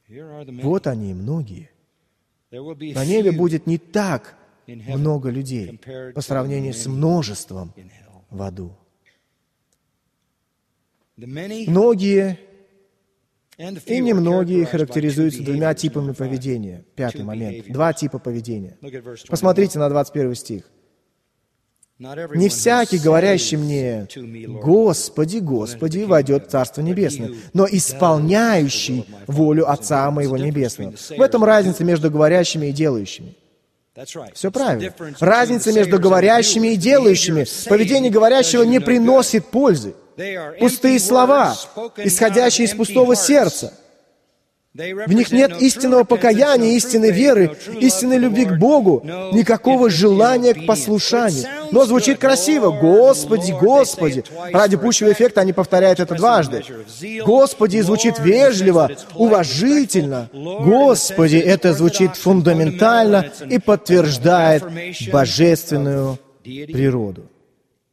Вот 0.08 0.86
они, 0.86 1.14
многие. 1.14 1.70
На 2.50 3.04
небе 3.04 3.30
будет 3.32 3.66
не 3.66 3.78
так 3.78 4.34
много 4.66 5.30
людей 5.30 5.78
по 6.14 6.20
сравнению 6.20 6.74
с 6.74 6.86
множеством 6.86 7.72
в 8.30 8.42
аду. 8.42 8.72
Многие 11.16 12.38
и 13.58 14.00
немногие 14.00 14.64
характеризуются 14.66 15.42
двумя 15.42 15.74
типами 15.74 16.12
поведения. 16.12 16.84
Пятый 16.94 17.24
момент. 17.24 17.66
Два 17.68 17.92
типа 17.92 18.18
поведения. 18.18 18.78
Посмотрите 19.28 19.78
на 19.78 19.88
21 19.88 20.34
стих. 20.34 20.64
«Не 21.98 22.48
всякий, 22.48 22.98
говорящий 22.98 23.56
мне, 23.56 24.06
Господи, 24.62 25.38
Господи, 25.38 26.04
войдет 26.04 26.46
в 26.46 26.50
Царство 26.50 26.80
Небесное, 26.80 27.32
но 27.52 27.66
исполняющий 27.68 29.04
волю 29.26 29.68
Отца 29.68 30.08
Моего 30.12 30.36
Небесного». 30.36 30.94
В 30.96 31.20
этом 31.20 31.42
разница 31.42 31.82
между 31.84 32.08
говорящими 32.08 32.66
и 32.66 32.72
делающими. 32.72 33.34
Все 34.32 34.52
правильно. 34.52 34.94
Разница 35.18 35.72
между 35.72 35.98
говорящими 35.98 36.68
и 36.68 36.76
делающими. 36.76 37.44
Поведение 37.68 38.12
говорящего 38.12 38.62
не 38.62 38.80
приносит 38.80 39.46
пользы. 39.46 39.94
Пустые 40.58 40.98
слова, 40.98 41.56
исходящие 41.96 42.66
из 42.66 42.74
пустого 42.74 43.14
сердца– 43.16 43.72
в 44.78 45.12
них 45.12 45.32
нет 45.32 45.60
истинного 45.60 46.04
покаяния, 46.04 46.76
истинной 46.76 47.10
веры, 47.10 47.56
истинной 47.80 48.18
любви 48.18 48.44
к 48.44 48.58
Богу, 48.58 49.02
никакого 49.32 49.90
желания 49.90 50.54
к 50.54 50.66
послушанию. 50.66 51.46
Но 51.72 51.84
звучит 51.84 52.18
красиво. 52.18 52.70
Господи, 52.70 53.50
Господи. 53.50 54.24
Ради 54.52 54.76
пущего 54.76 55.10
эффекта 55.10 55.40
они 55.40 55.52
повторяют 55.52 55.98
это 55.98 56.14
дважды. 56.14 56.62
Господи 57.24 57.80
звучит 57.80 58.20
вежливо, 58.20 58.90
уважительно. 59.14 60.30
Господи, 60.32 61.36
это 61.36 61.72
звучит 61.72 62.14
фундаментально 62.14 63.32
и 63.50 63.58
подтверждает 63.58 64.62
божественную 65.10 66.18
природу. 66.44 67.24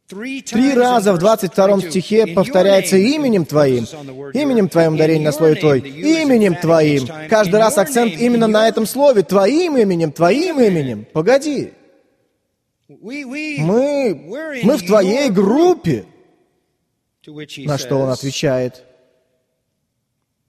Три 0.08 0.72
раза 0.74 1.12
в 1.12 1.18
22 1.18 1.80
стихе 1.80 2.28
повторяется 2.28 2.96
именем 2.96 3.44
Твоим, 3.44 3.84
именем 4.34 4.68
Твоим 4.68 4.94
ударение 4.94 5.24
на 5.24 5.32
слове 5.32 5.56
Твой, 5.56 5.80
именем 5.80 6.54
Твоим. 6.54 7.08
Каждый 7.28 7.58
раз 7.58 7.76
акцент 7.76 8.14
именно 8.14 8.46
на 8.46 8.68
этом 8.68 8.86
слове, 8.86 9.22
Твоим 9.22 9.76
именем, 9.76 10.12
Твоим 10.12 10.60
именем. 10.60 11.06
Погоди. 11.12 11.72
Мы, 12.88 14.14
мы 14.62 14.76
в 14.76 14.86
Твоей 14.86 15.28
группе. 15.28 16.04
На 17.26 17.76
что 17.76 17.96
он 17.96 18.10
отвечает, 18.10 18.84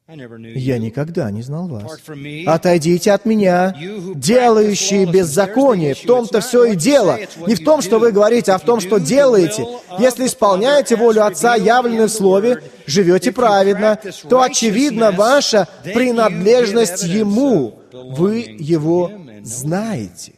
я 0.10 0.78
никогда 0.78 1.30
не 1.32 1.42
знал 1.42 1.68
вас. 1.68 2.00
Отойдите 2.46 3.12
от 3.12 3.26
меня, 3.26 3.76
делающие 4.16 5.06
беззаконие. 5.06 5.96
В 5.96 6.02
том-то 6.04 6.40
все 6.40 6.64
и 6.66 6.76
дело. 6.78 7.20
Не 7.46 7.56
в 7.56 7.64
том, 7.64 7.82
что 7.82 8.00
вы 8.00 8.14
говорите, 8.14 8.54
а 8.54 8.58
в 8.58 8.62
том, 8.62 8.80
что 8.80 9.00
делаете. 9.00 9.66
Если 10.00 10.28
исполняете 10.28 10.96
волю 10.96 11.26
Отца, 11.26 11.56
явленную 11.56 12.08
в 12.08 12.12
Слове, 12.12 12.64
живете 12.86 13.34
праведно, 13.34 14.00
то 14.30 14.42
очевидно 14.42 15.12
ваша 15.12 15.68
принадлежность 15.84 17.04
Ему. 17.04 17.80
Вы 17.92 18.56
Его 18.60 19.12
знаете. 19.44 20.37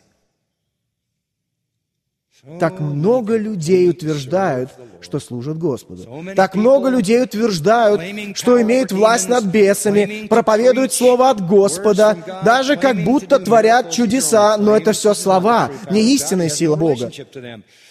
Так 2.59 2.79
много 2.79 3.35
людей 3.35 3.89
утверждают, 3.89 4.69
что 5.01 5.19
служат 5.19 5.57
Господу. 5.57 6.03
Так 6.35 6.55
много 6.55 6.89
людей 6.89 7.21
утверждают, 7.21 8.01
что 8.35 8.61
имеют 8.61 8.91
власть 8.91 9.27
над 9.27 9.43
бесами, 9.45 10.27
проповедуют 10.27 10.93
Слово 10.93 11.31
от 11.31 11.45
Господа, 11.45 12.17
даже 12.45 12.77
как 12.77 13.03
будто 13.03 13.39
творят 13.39 13.91
чудеса, 13.91 14.57
но 14.57 14.75
это 14.75 14.93
все 14.93 15.13
слова, 15.13 15.69
не 15.91 16.13
истинная 16.13 16.49
сила 16.49 16.75
Бога. 16.75 17.11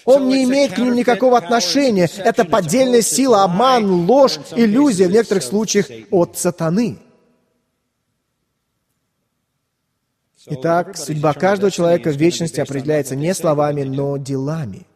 Он 0.06 0.28
не 0.28 0.44
имеет 0.44 0.72
к 0.72 0.78
ним 0.78 0.94
никакого 0.94 1.36
отношения. 1.36 2.08
Это 2.16 2.46
поддельная 2.46 3.02
сила, 3.02 3.44
обман, 3.44 4.06
ложь, 4.06 4.38
иллюзия, 4.56 5.08
в 5.08 5.12
некоторых 5.12 5.44
случаях 5.44 5.86
от 6.10 6.38
сатаны. 6.38 6.96
Итак, 10.50 10.96
судьба 10.96 11.34
каждого 11.34 11.70
человека 11.70 12.10
в 12.10 12.16
вечности 12.16 12.60
определяется 12.60 13.16
не 13.16 13.34
словами, 13.34 13.82
но 13.82 14.16
делами. 14.16 14.86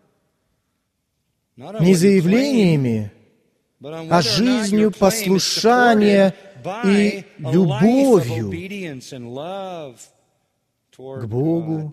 Не 1.56 1.94
заявлениями, 1.94 3.12
а 3.82 4.22
жизнью 4.22 4.92
послушания 4.92 6.34
и 6.84 7.24
любовью 7.38 8.50
к 10.96 11.24
Богу 11.26 11.92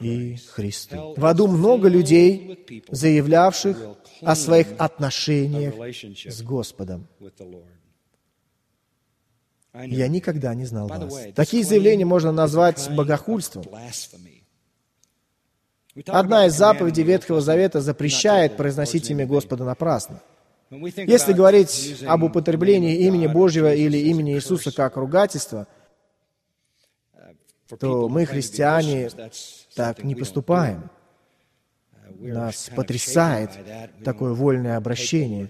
и 0.00 0.36
Христу. 0.52 1.14
В 1.16 1.26
аду 1.26 1.46
много 1.46 1.88
людей, 1.88 2.66
заявлявших 2.88 3.76
о 4.22 4.34
своих 4.34 4.68
отношениях 4.78 5.74
с 6.26 6.42
Господом. 6.42 7.06
Я 9.74 10.08
никогда 10.08 10.54
не 10.54 10.64
знал 10.64 10.88
вас. 10.88 11.14
Такие 11.34 11.64
заявления 11.64 12.04
можно 12.04 12.32
назвать 12.32 12.90
богохульством. 12.94 13.64
Одна 16.06 16.46
из 16.46 16.54
заповедей 16.54 17.02
Ветхого 17.02 17.40
Завета 17.40 17.80
запрещает 17.80 18.56
произносить 18.56 19.10
имя 19.10 19.26
Господа 19.26 19.64
напрасно. 19.64 20.22
Если 20.70 21.32
говорить 21.32 22.04
об 22.06 22.22
употреблении 22.22 22.96
имени 23.06 23.26
Божьего 23.26 23.74
или 23.74 23.98
имени 23.98 24.34
Иисуса 24.34 24.72
как 24.72 24.96
ругательство, 24.96 25.66
то 27.78 28.08
мы, 28.08 28.24
христиане, 28.24 29.10
так 29.74 30.04
не 30.04 30.14
поступаем. 30.14 30.90
Нас 32.18 32.70
потрясает 32.74 33.50
такое 34.04 34.32
вольное 34.32 34.76
обращение. 34.76 35.48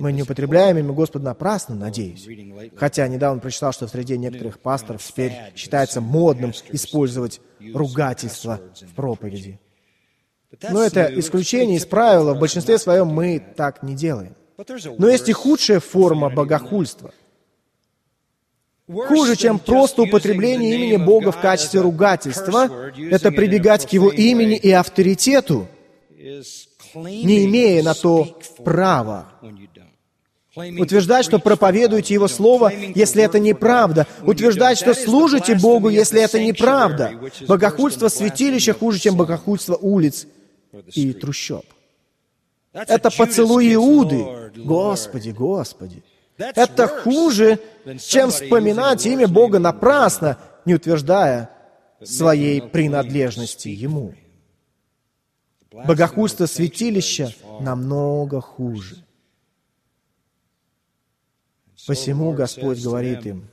Мы 0.00 0.12
не 0.12 0.22
употребляем 0.22 0.78
имя 0.78 0.92
Господа 0.92 1.26
напрасно, 1.26 1.74
надеюсь. 1.74 2.28
Хотя 2.76 3.08
недавно 3.08 3.40
прочитал, 3.40 3.72
что 3.72 3.86
в 3.86 3.90
среде 3.90 4.18
некоторых 4.18 4.58
пасторов 4.58 5.02
теперь 5.02 5.32
считается 5.54 6.00
модным 6.00 6.52
использовать 6.70 7.40
ругательство 7.74 8.60
в 8.80 8.94
проповеди. 8.94 9.60
Но 10.70 10.82
это 10.82 11.10
исключение 11.18 11.76
из 11.76 11.86
правила. 11.86 12.34
В 12.34 12.38
большинстве 12.38 12.78
своем 12.78 13.08
мы 13.08 13.42
так 13.56 13.82
не 13.82 13.94
делаем. 13.94 14.34
Но 14.98 15.08
есть 15.08 15.28
и 15.28 15.32
худшая 15.32 15.80
форма 15.80 16.30
богохульства. 16.30 17.12
Хуже, 18.88 19.34
чем 19.34 19.58
просто 19.58 20.02
употребление 20.02 20.76
имени 20.76 20.96
Бога 20.96 21.32
в 21.32 21.40
качестве 21.40 21.80
ругательства, 21.80 22.92
это 22.96 23.32
прибегать 23.32 23.84
к 23.84 23.90
Его 23.90 24.10
имени 24.10 24.56
и 24.56 24.70
авторитету, 24.70 25.66
не 26.94 27.44
имея 27.44 27.82
на 27.82 27.94
то 27.94 28.38
права. 28.64 29.32
Утверждать, 30.56 31.26
что 31.26 31.38
проповедуете 31.38 32.14
Его 32.14 32.28
Слово, 32.28 32.72
если 32.94 33.22
это 33.22 33.38
неправда. 33.38 34.06
Утверждать, 34.22 34.78
что 34.78 34.94
служите 34.94 35.54
Богу, 35.54 35.90
если 35.90 36.22
это 36.22 36.42
неправда. 36.42 37.12
Богохульство 37.46 38.08
святилища 38.08 38.72
хуже, 38.72 38.98
чем 38.98 39.16
богохульство 39.16 39.76
улиц 39.76 40.26
и 40.94 41.12
трущоб. 41.12 41.64
Это 42.72 43.10
поцелуй 43.10 43.74
Иуды. 43.74 44.24
Господи, 44.56 45.30
Господи. 45.30 46.02
Это 46.38 46.86
хуже, 46.88 47.58
чем 47.98 48.30
вспоминать 48.30 49.04
имя 49.06 49.28
Бога 49.28 49.58
напрасно, 49.58 50.38
не 50.64 50.74
утверждая 50.74 51.50
своей 52.02 52.60
принадлежности 52.62 53.68
Ему. 53.68 54.14
Богохульство 55.84 56.46
святилища 56.46 57.32
намного 57.60 58.40
хуже. 58.40 58.96
Посему 61.86 62.32
Господь 62.32 62.82
говорит 62.82 63.26
им, 63.26 63.48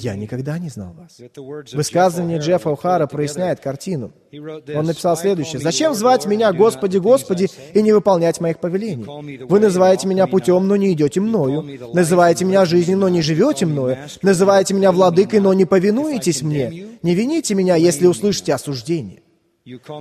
«Я 0.00 0.16
никогда 0.16 0.58
не 0.58 0.70
знал 0.70 0.92
вас». 0.92 1.20
Высказывание 1.72 2.38
Джеффа 2.38 2.70
Ухара 2.70 3.06
проясняет 3.06 3.60
картину. 3.60 4.10
Он 4.32 4.86
написал 4.86 5.16
следующее. 5.16 5.60
«Зачем 5.60 5.94
звать 5.94 6.26
меня 6.26 6.52
Господи, 6.52 6.98
Господи 6.98 7.48
и 7.74 7.82
не 7.82 7.92
выполнять 7.92 8.40
моих 8.40 8.58
повелений? 8.58 9.06
Вы 9.44 9.60
называете 9.60 10.08
меня 10.08 10.26
путем, 10.26 10.66
но 10.66 10.74
не 10.76 10.92
идете 10.92 11.20
мною. 11.20 11.64
Называете 11.94 12.44
меня 12.44 12.64
жизнью, 12.64 12.98
но 12.98 13.08
не 13.08 13.22
живете 13.22 13.66
мною. 13.66 13.98
Называете 14.22 14.74
меня 14.74 14.90
владыкой, 14.90 15.38
но 15.40 15.52
не 15.54 15.64
повинуетесь 15.64 16.42
мне. 16.42 16.88
Не 17.02 17.14
вините 17.14 17.54
меня, 17.54 17.76
если 17.76 18.06
услышите 18.06 18.54
осуждение. 18.54 19.22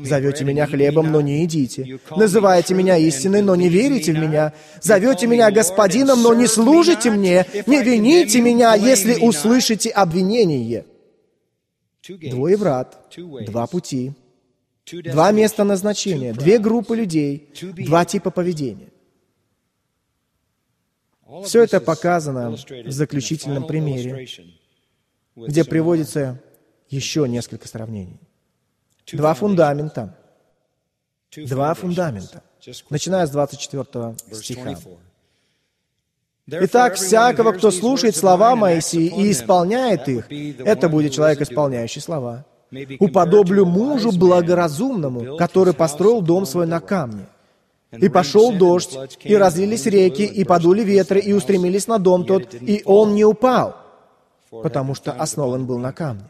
Зовете 0.04 0.44
меня 0.46 0.66
хлебом, 0.66 1.12
но 1.12 1.22
не 1.22 1.42
едите. 1.42 2.00
Называете 2.16 2.74
меня 2.74 2.98
истиной, 2.98 3.42
но 3.42 3.56
не 3.56 3.70
верите 3.70 4.14
в 4.14 4.18
меня. 4.18 4.54
Зовете 4.82 5.28
меня 5.28 5.52
господином, 5.52 6.22
но 6.22 6.34
не 6.34 6.48
служите 6.48 7.12
мне. 7.12 7.46
Не 7.66 7.84
вините 7.84 8.42
меня, 8.42 8.76
если 8.76 9.16
услышите 9.16 9.90
обвинение. 9.90 10.86
Двое 12.08 12.56
врат, 12.56 13.16
два 13.46 13.68
пути, 13.68 14.14
два 14.92 15.32
места 15.32 15.64
назначения, 15.64 16.34
две 16.34 16.58
группы 16.58 16.96
людей, 16.96 17.50
два 17.62 18.06
типа 18.06 18.32
поведения. 18.32 18.90
Все 21.44 21.64
это 21.64 21.82
показано 21.82 22.52
в 22.52 22.92
заключительном 22.92 23.68
примере, 23.68 24.28
где 25.36 25.66
приводится 25.66 26.42
еще 26.90 27.28
несколько 27.28 27.68
сравнений. 27.68 28.20
Два 29.14 29.34
фундамента. 29.34 30.16
Два 31.36 31.74
фундамента. 31.74 32.44
Начиная 32.90 33.26
с 33.26 33.30
24 33.32 34.16
стиха. 34.34 34.76
Итак, 36.50 36.96
всякого, 36.96 37.52
кто 37.52 37.72
слушает 37.72 38.16
слова 38.16 38.56
Моисии 38.56 39.06
и 39.06 39.32
исполняет 39.32 40.08
их, 40.08 40.32
это 40.66 40.88
будет 40.90 41.14
человек, 41.14 41.42
исполняющий 41.42 42.00
слова. 42.00 42.46
Уподоблю 43.00 43.66
мужу 43.66 44.12
благоразумному, 44.12 45.38
который 45.38 45.74
построил 45.74 46.22
дом 46.22 46.46
свой 46.46 46.68
на 46.68 46.80
камне. 46.80 47.28
И 47.92 48.10
пошел 48.10 48.52
дождь, 48.52 48.98
и 49.24 49.36
разлились 49.36 49.86
реки, 49.86 50.26
и 50.26 50.44
подули 50.44 50.84
ветры, 50.84 51.20
и 51.20 51.32
устремились 51.32 51.88
на 51.88 52.00
дом 52.00 52.26
тот, 52.26 52.54
и 52.54 52.82
он 52.86 53.16
не 53.16 53.24
упал, 53.24 53.78
потому 54.50 54.94
что 54.96 55.14
основан 55.14 55.66
был 55.66 55.78
на 55.80 55.94
камне. 55.94 56.30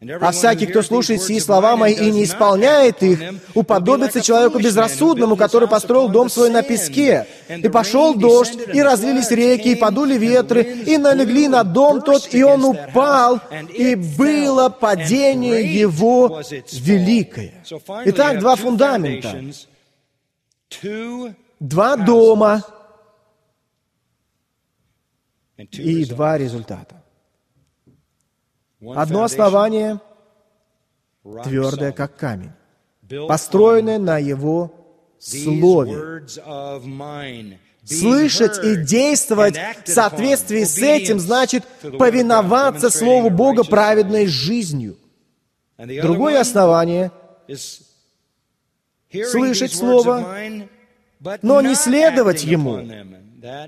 А 0.00 0.30
всякий, 0.30 0.66
кто 0.66 0.82
слушает 0.82 1.22
сии 1.22 1.40
слова 1.40 1.76
мои 1.76 1.92
и 1.92 2.12
не 2.12 2.22
исполняет 2.22 3.02
их, 3.02 3.20
уподобится 3.54 4.20
человеку 4.20 4.60
безрассудному, 4.60 5.34
который 5.34 5.66
построил 5.66 6.08
дом 6.08 6.30
свой 6.30 6.50
на 6.50 6.62
песке. 6.62 7.26
И 7.48 7.68
пошел 7.68 8.14
дождь, 8.14 8.56
и 8.72 8.80
разлились 8.80 9.32
реки, 9.32 9.72
и 9.72 9.74
подули 9.74 10.16
ветры, 10.16 10.62
и 10.62 10.98
налегли 10.98 11.48
на 11.48 11.64
дом 11.64 12.00
тот, 12.00 12.32
и 12.32 12.44
он 12.44 12.64
упал, 12.64 13.40
и 13.74 13.96
было 13.96 14.68
падение 14.68 15.74
его 15.74 16.42
великое. 16.70 17.54
Итак, 18.04 18.38
два 18.38 18.54
фундамента. 18.54 19.42
Два 21.58 21.96
дома 21.96 22.62
и 25.56 26.04
два 26.04 26.38
результата. 26.38 26.97
Одно 28.80 29.24
основание 29.24 30.00
твердое, 31.44 31.92
как 31.92 32.16
камень, 32.16 32.52
построенное 33.26 33.98
на 33.98 34.18
его 34.18 34.72
слове. 35.18 36.26
Слышать 37.84 38.62
и 38.62 38.76
действовать 38.76 39.56
в 39.84 39.88
соответствии 39.88 40.64
с 40.64 40.78
этим 40.78 41.18
значит 41.18 41.64
повиноваться 41.98 42.90
Слову 42.90 43.30
Бога 43.30 43.64
праведной 43.64 44.26
жизнью. 44.26 44.98
Другое 45.78 46.40
основание— 46.40 47.10
слышать 49.10 49.74
Слово, 49.74 50.68
но 51.42 51.60
не 51.60 51.74
следовать 51.74 52.44
Ему. 52.44 52.80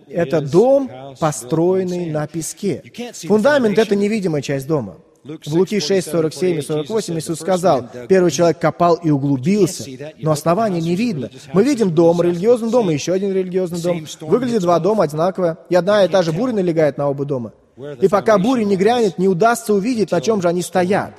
Это 0.09 0.41
дом, 0.41 0.91
построенный 1.19 2.11
на 2.11 2.27
песке. 2.27 2.83
Фундамент— 3.27 3.79
это 3.79 3.95
невидимая 3.95 4.43
часть 4.43 4.67
дома. 4.67 4.97
В 5.23 5.53
Луки 5.53 5.81
6, 5.81 6.11
47 6.11 6.59
и 6.59 6.63
48 6.63 7.19
Иисус 7.19 7.41
сказал, 7.41 7.87
первый 8.09 8.31
человек 8.31 8.59
копал 8.59 8.95
и 8.95 9.11
углубился, 9.11 9.85
но 10.19 10.31
основания 10.31 10.81
не 10.81 10.97
видно. 10.97 11.31
Мы 11.53 11.63
видим 11.63 11.95
дом, 11.95 12.23
религиозный 12.23 12.71
дом 12.71 12.91
и 12.91 12.95
еще 12.95 13.13
один 13.13 13.33
религиозный 13.33 13.81
дом. 13.83 14.07
Выглядят 14.23 14.63
два 14.63 14.79
дома 14.79 15.05
одинаково, 15.05 15.59
и 15.69 15.75
одна 15.75 16.05
и 16.05 16.09
та 16.09 16.23
же 16.23 16.33
буря 16.33 16.53
налегает 16.53 16.97
на 16.97 17.11
оба 17.11 17.27
дома. 17.27 17.53
И 18.01 18.09
пока 18.09 18.39
буря 18.39 18.65
не 18.65 18.77
грянет, 18.77 19.19
не 19.19 19.29
удастся 19.29 19.75
увидеть, 19.75 20.11
на 20.11 20.21
чем 20.23 20.41
же 20.41 20.49
они 20.49 20.63
стоят. 20.63 21.13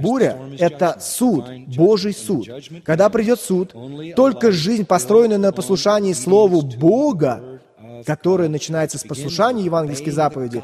Буря— 0.00 0.38
это 0.58 0.98
суд, 1.00 1.44
Божий 1.76 2.14
суд. 2.14 2.48
Когда 2.84 3.08
придет 3.08 3.40
суд, 3.40 3.74
только 4.14 4.52
жизнь, 4.52 4.84
построенная 4.84 5.38
на 5.38 5.52
послушании 5.52 6.12
Слову 6.12 6.62
Бога, 6.62 7.60
которая 8.04 8.48
начинается 8.48 8.98
с 8.98 9.04
послушания 9.04 9.64
евангельской 9.64 10.12
заповеди, 10.12 10.62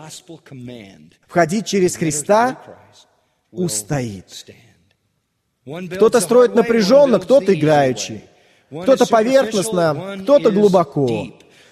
входить 1.26 1.66
через 1.66 1.96
Христа, 1.96 2.58
устоит. 3.50 4.46
Кто-то 5.64 6.20
строит 6.20 6.54
напряженно, 6.54 7.20
кто-то 7.20 7.54
играючи, 7.54 8.24
кто-то 8.68 9.06
поверхностно, 9.06 10.18
кто-то 10.22 10.50
глубоко, 10.50 11.28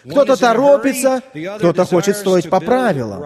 кто-то 0.09 0.37
торопится, 0.37 1.23
кто-то 1.59 1.85
хочет 1.85 2.17
строить 2.17 2.49
по 2.49 2.61
правилам. 2.61 3.25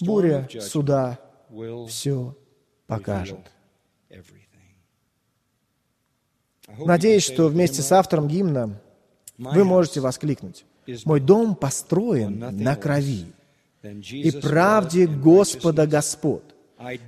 Буря 0.00 0.48
суда 0.60 1.18
все 1.88 2.36
покажет. 2.86 3.40
Надеюсь, 6.78 7.24
что 7.24 7.48
вместе 7.48 7.82
с 7.82 7.92
автором 7.92 8.28
гимна 8.28 8.80
вы 9.38 9.64
можете 9.64 10.00
воскликнуть. 10.00 10.64
«Мой 11.04 11.20
дом 11.20 11.54
построен 11.54 12.38
на 12.38 12.76
крови 12.76 13.26
и 13.82 14.30
правде 14.30 15.06
Господа 15.06 15.86
Господ. 15.86 16.44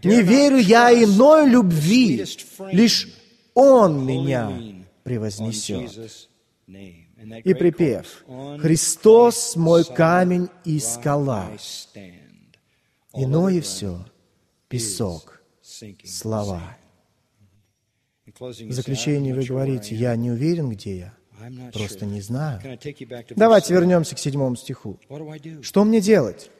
Не 0.02 0.22
верю 0.22 0.58
я 0.58 0.92
иной 0.92 1.48
любви, 1.48 2.24
лишь 2.72 3.08
Он 3.54 4.04
меня 4.04 4.52
превознесет». 5.04 6.28
И 7.44 7.54
припев 7.54 8.24
«Христос 8.60 9.56
мой 9.56 9.84
камень 9.84 10.48
и 10.64 10.78
скала, 10.78 11.48
иное 13.14 13.60
все— 13.60 14.04
песок, 14.68 15.42
слова». 16.04 16.76
В 18.38 18.72
заключение 18.72 19.34
вы 19.34 19.44
говорите, 19.44 19.94
я 19.94 20.14
не 20.14 20.30
уверен, 20.30 20.70
где 20.70 20.96
я, 20.98 21.14
просто 21.72 22.06
не 22.06 22.20
знаю. 22.20 22.60
Давайте 23.30 23.74
вернемся 23.74 24.14
к 24.14 24.18
седьмому 24.18 24.56
стиху. 24.56 25.00
Что 25.62 25.84
мне 25.84 26.00
делать? 26.00 26.50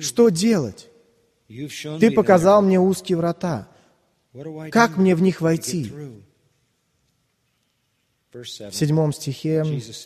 Что 0.00 0.28
делать? 0.28 0.90
Ты 1.48 2.10
показал 2.10 2.60
мне 2.62 2.80
узкие 2.80 3.16
врата. 3.16 3.68
Как 4.70 4.96
мне 4.96 5.14
в 5.14 5.22
них 5.22 5.40
войти? 5.40 5.92
В 8.32 8.72
седьмом 8.72 9.12
стихе 9.12 9.62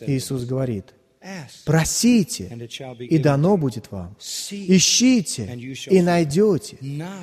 Иисус 0.07 0.45
говорит, 0.45 0.93
«Просите, 1.65 2.45
и 2.99 3.17
дано 3.19 3.55
будет 3.57 3.91
вам. 3.91 4.15
Ищите, 4.49 5.43
и 5.89 6.01
найдете. 6.01 6.77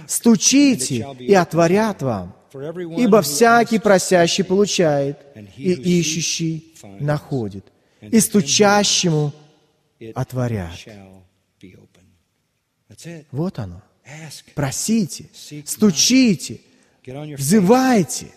Стучите, 0.07 1.07
и 1.18 1.34
отворят 1.34 2.03
вам. 2.03 2.36
Ибо 2.96 3.22
всякий 3.22 3.78
просящий 3.78 4.44
получает, 4.44 5.18
и 5.57 5.72
ищущий 6.01 6.74
находит, 7.01 7.66
и 8.01 8.20
стучащему 8.20 9.32
отворят. 10.14 10.78
Вот 13.32 13.59
оно. 13.59 13.82
Просите, 14.55 15.26
стучите, 15.66 16.61
взывайте. 17.05 18.28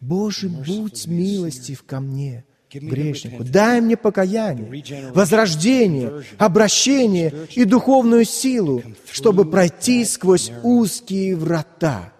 Боже, 0.00 0.48
будь 0.48 1.06
милостив 1.06 1.82
ко 1.84 2.00
мне, 2.00 2.44
грешнику. 2.78 3.44
Дай 3.44 3.80
мне 3.80 3.96
покаяние, 3.96 5.10
возрождение, 5.12 6.24
обращение 6.38 7.46
и 7.54 7.64
духовную 7.64 8.24
силу, 8.24 8.82
чтобы 9.10 9.50
пройти 9.50 10.04
сквозь 10.04 10.50
узкие 10.62 11.36
врата 11.36 12.12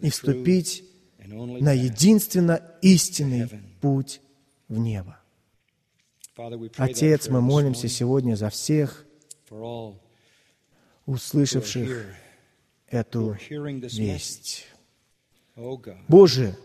и 0.00 0.10
вступить 0.10 0.84
на 1.26 1.72
единственно 1.72 2.62
истинный 2.82 3.48
путь 3.80 4.20
в 4.68 4.78
небо. 4.78 5.18
Отец, 6.76 7.28
мы 7.28 7.40
молимся 7.40 7.88
сегодня 7.88 8.36
за 8.36 8.48
всех, 8.48 9.04
услышавших 11.06 12.06
эту 12.86 13.36
весть. 13.50 14.66
Боже, 16.06 16.56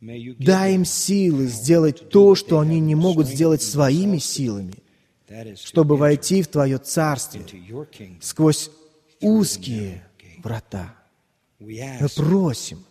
дай 0.00 0.74
им 0.74 0.84
силы 0.84 1.46
сделать 1.46 2.08
то, 2.08 2.34
что 2.34 2.58
они 2.58 2.80
не 2.80 2.94
могут 2.94 3.26
сделать 3.26 3.62
своими 3.62 4.18
силами, 4.18 4.74
чтобы 5.56 5.96
войти 5.96 6.42
в 6.42 6.48
Твое 6.48 6.78
Царствие 6.78 7.46
сквозь 8.20 8.70
узкие 9.20 10.04
врата. 10.42 10.94
Мы 11.58 12.08
просим, 12.16 12.84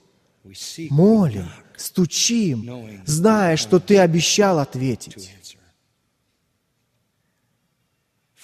молим, 0.89 1.49
стучим, 1.75 3.01
зная, 3.05 3.57
что 3.57 3.79
Ты 3.79 3.97
обещал 3.97 4.59
ответить. 4.59 5.31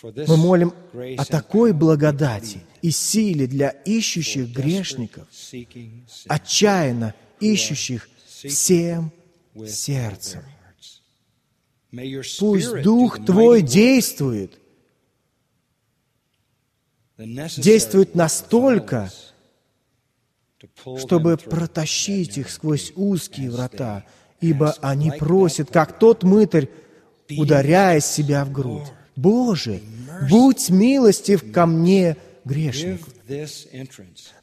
Мы 0.03 0.37
молим 0.37 0.73
о 1.17 1.25
такой 1.25 1.71
благодати 1.71 2.61
и 2.81 2.91
силе 2.91 3.47
для 3.47 3.69
ищущих 3.69 4.49
грешников, 4.49 5.27
отчаянно 6.27 7.15
ищущих 7.39 8.09
всем 8.43 9.11
сердцем. 9.65 10.41
Пусть 12.39 12.81
Дух 12.81 13.25
Твой 13.25 13.61
действует, 13.61 14.59
действует 17.17 18.15
настолько, 18.15 19.11
чтобы 20.97 21.37
протащить 21.37 22.37
их 22.37 22.49
сквозь 22.49 22.91
узкие 22.95 23.49
врата, 23.49 24.03
ибо 24.41 24.75
они 24.81 25.11
просят, 25.11 25.71
как 25.71 25.99
тот 25.99 26.23
мытарь, 26.23 26.69
ударяя 27.37 28.01
себя 28.01 28.43
в 28.43 28.51
грудь. 28.51 28.87
«Боже, 29.15 29.81
будь 30.29 30.69
милостив 30.69 31.53
ко 31.53 31.65
мне, 31.65 32.17
грешнику. 32.45 33.09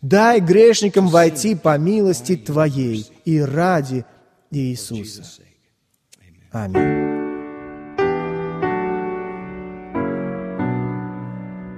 Дай 0.02 0.40
грешникам 0.40 1.08
войти 1.08 1.54
по 1.54 1.78
милости 1.78 2.36
Твоей 2.36 3.06
и 3.24 3.40
ради 3.40 4.04
Иисуса. 4.50 5.24
Аминь. 6.50 7.02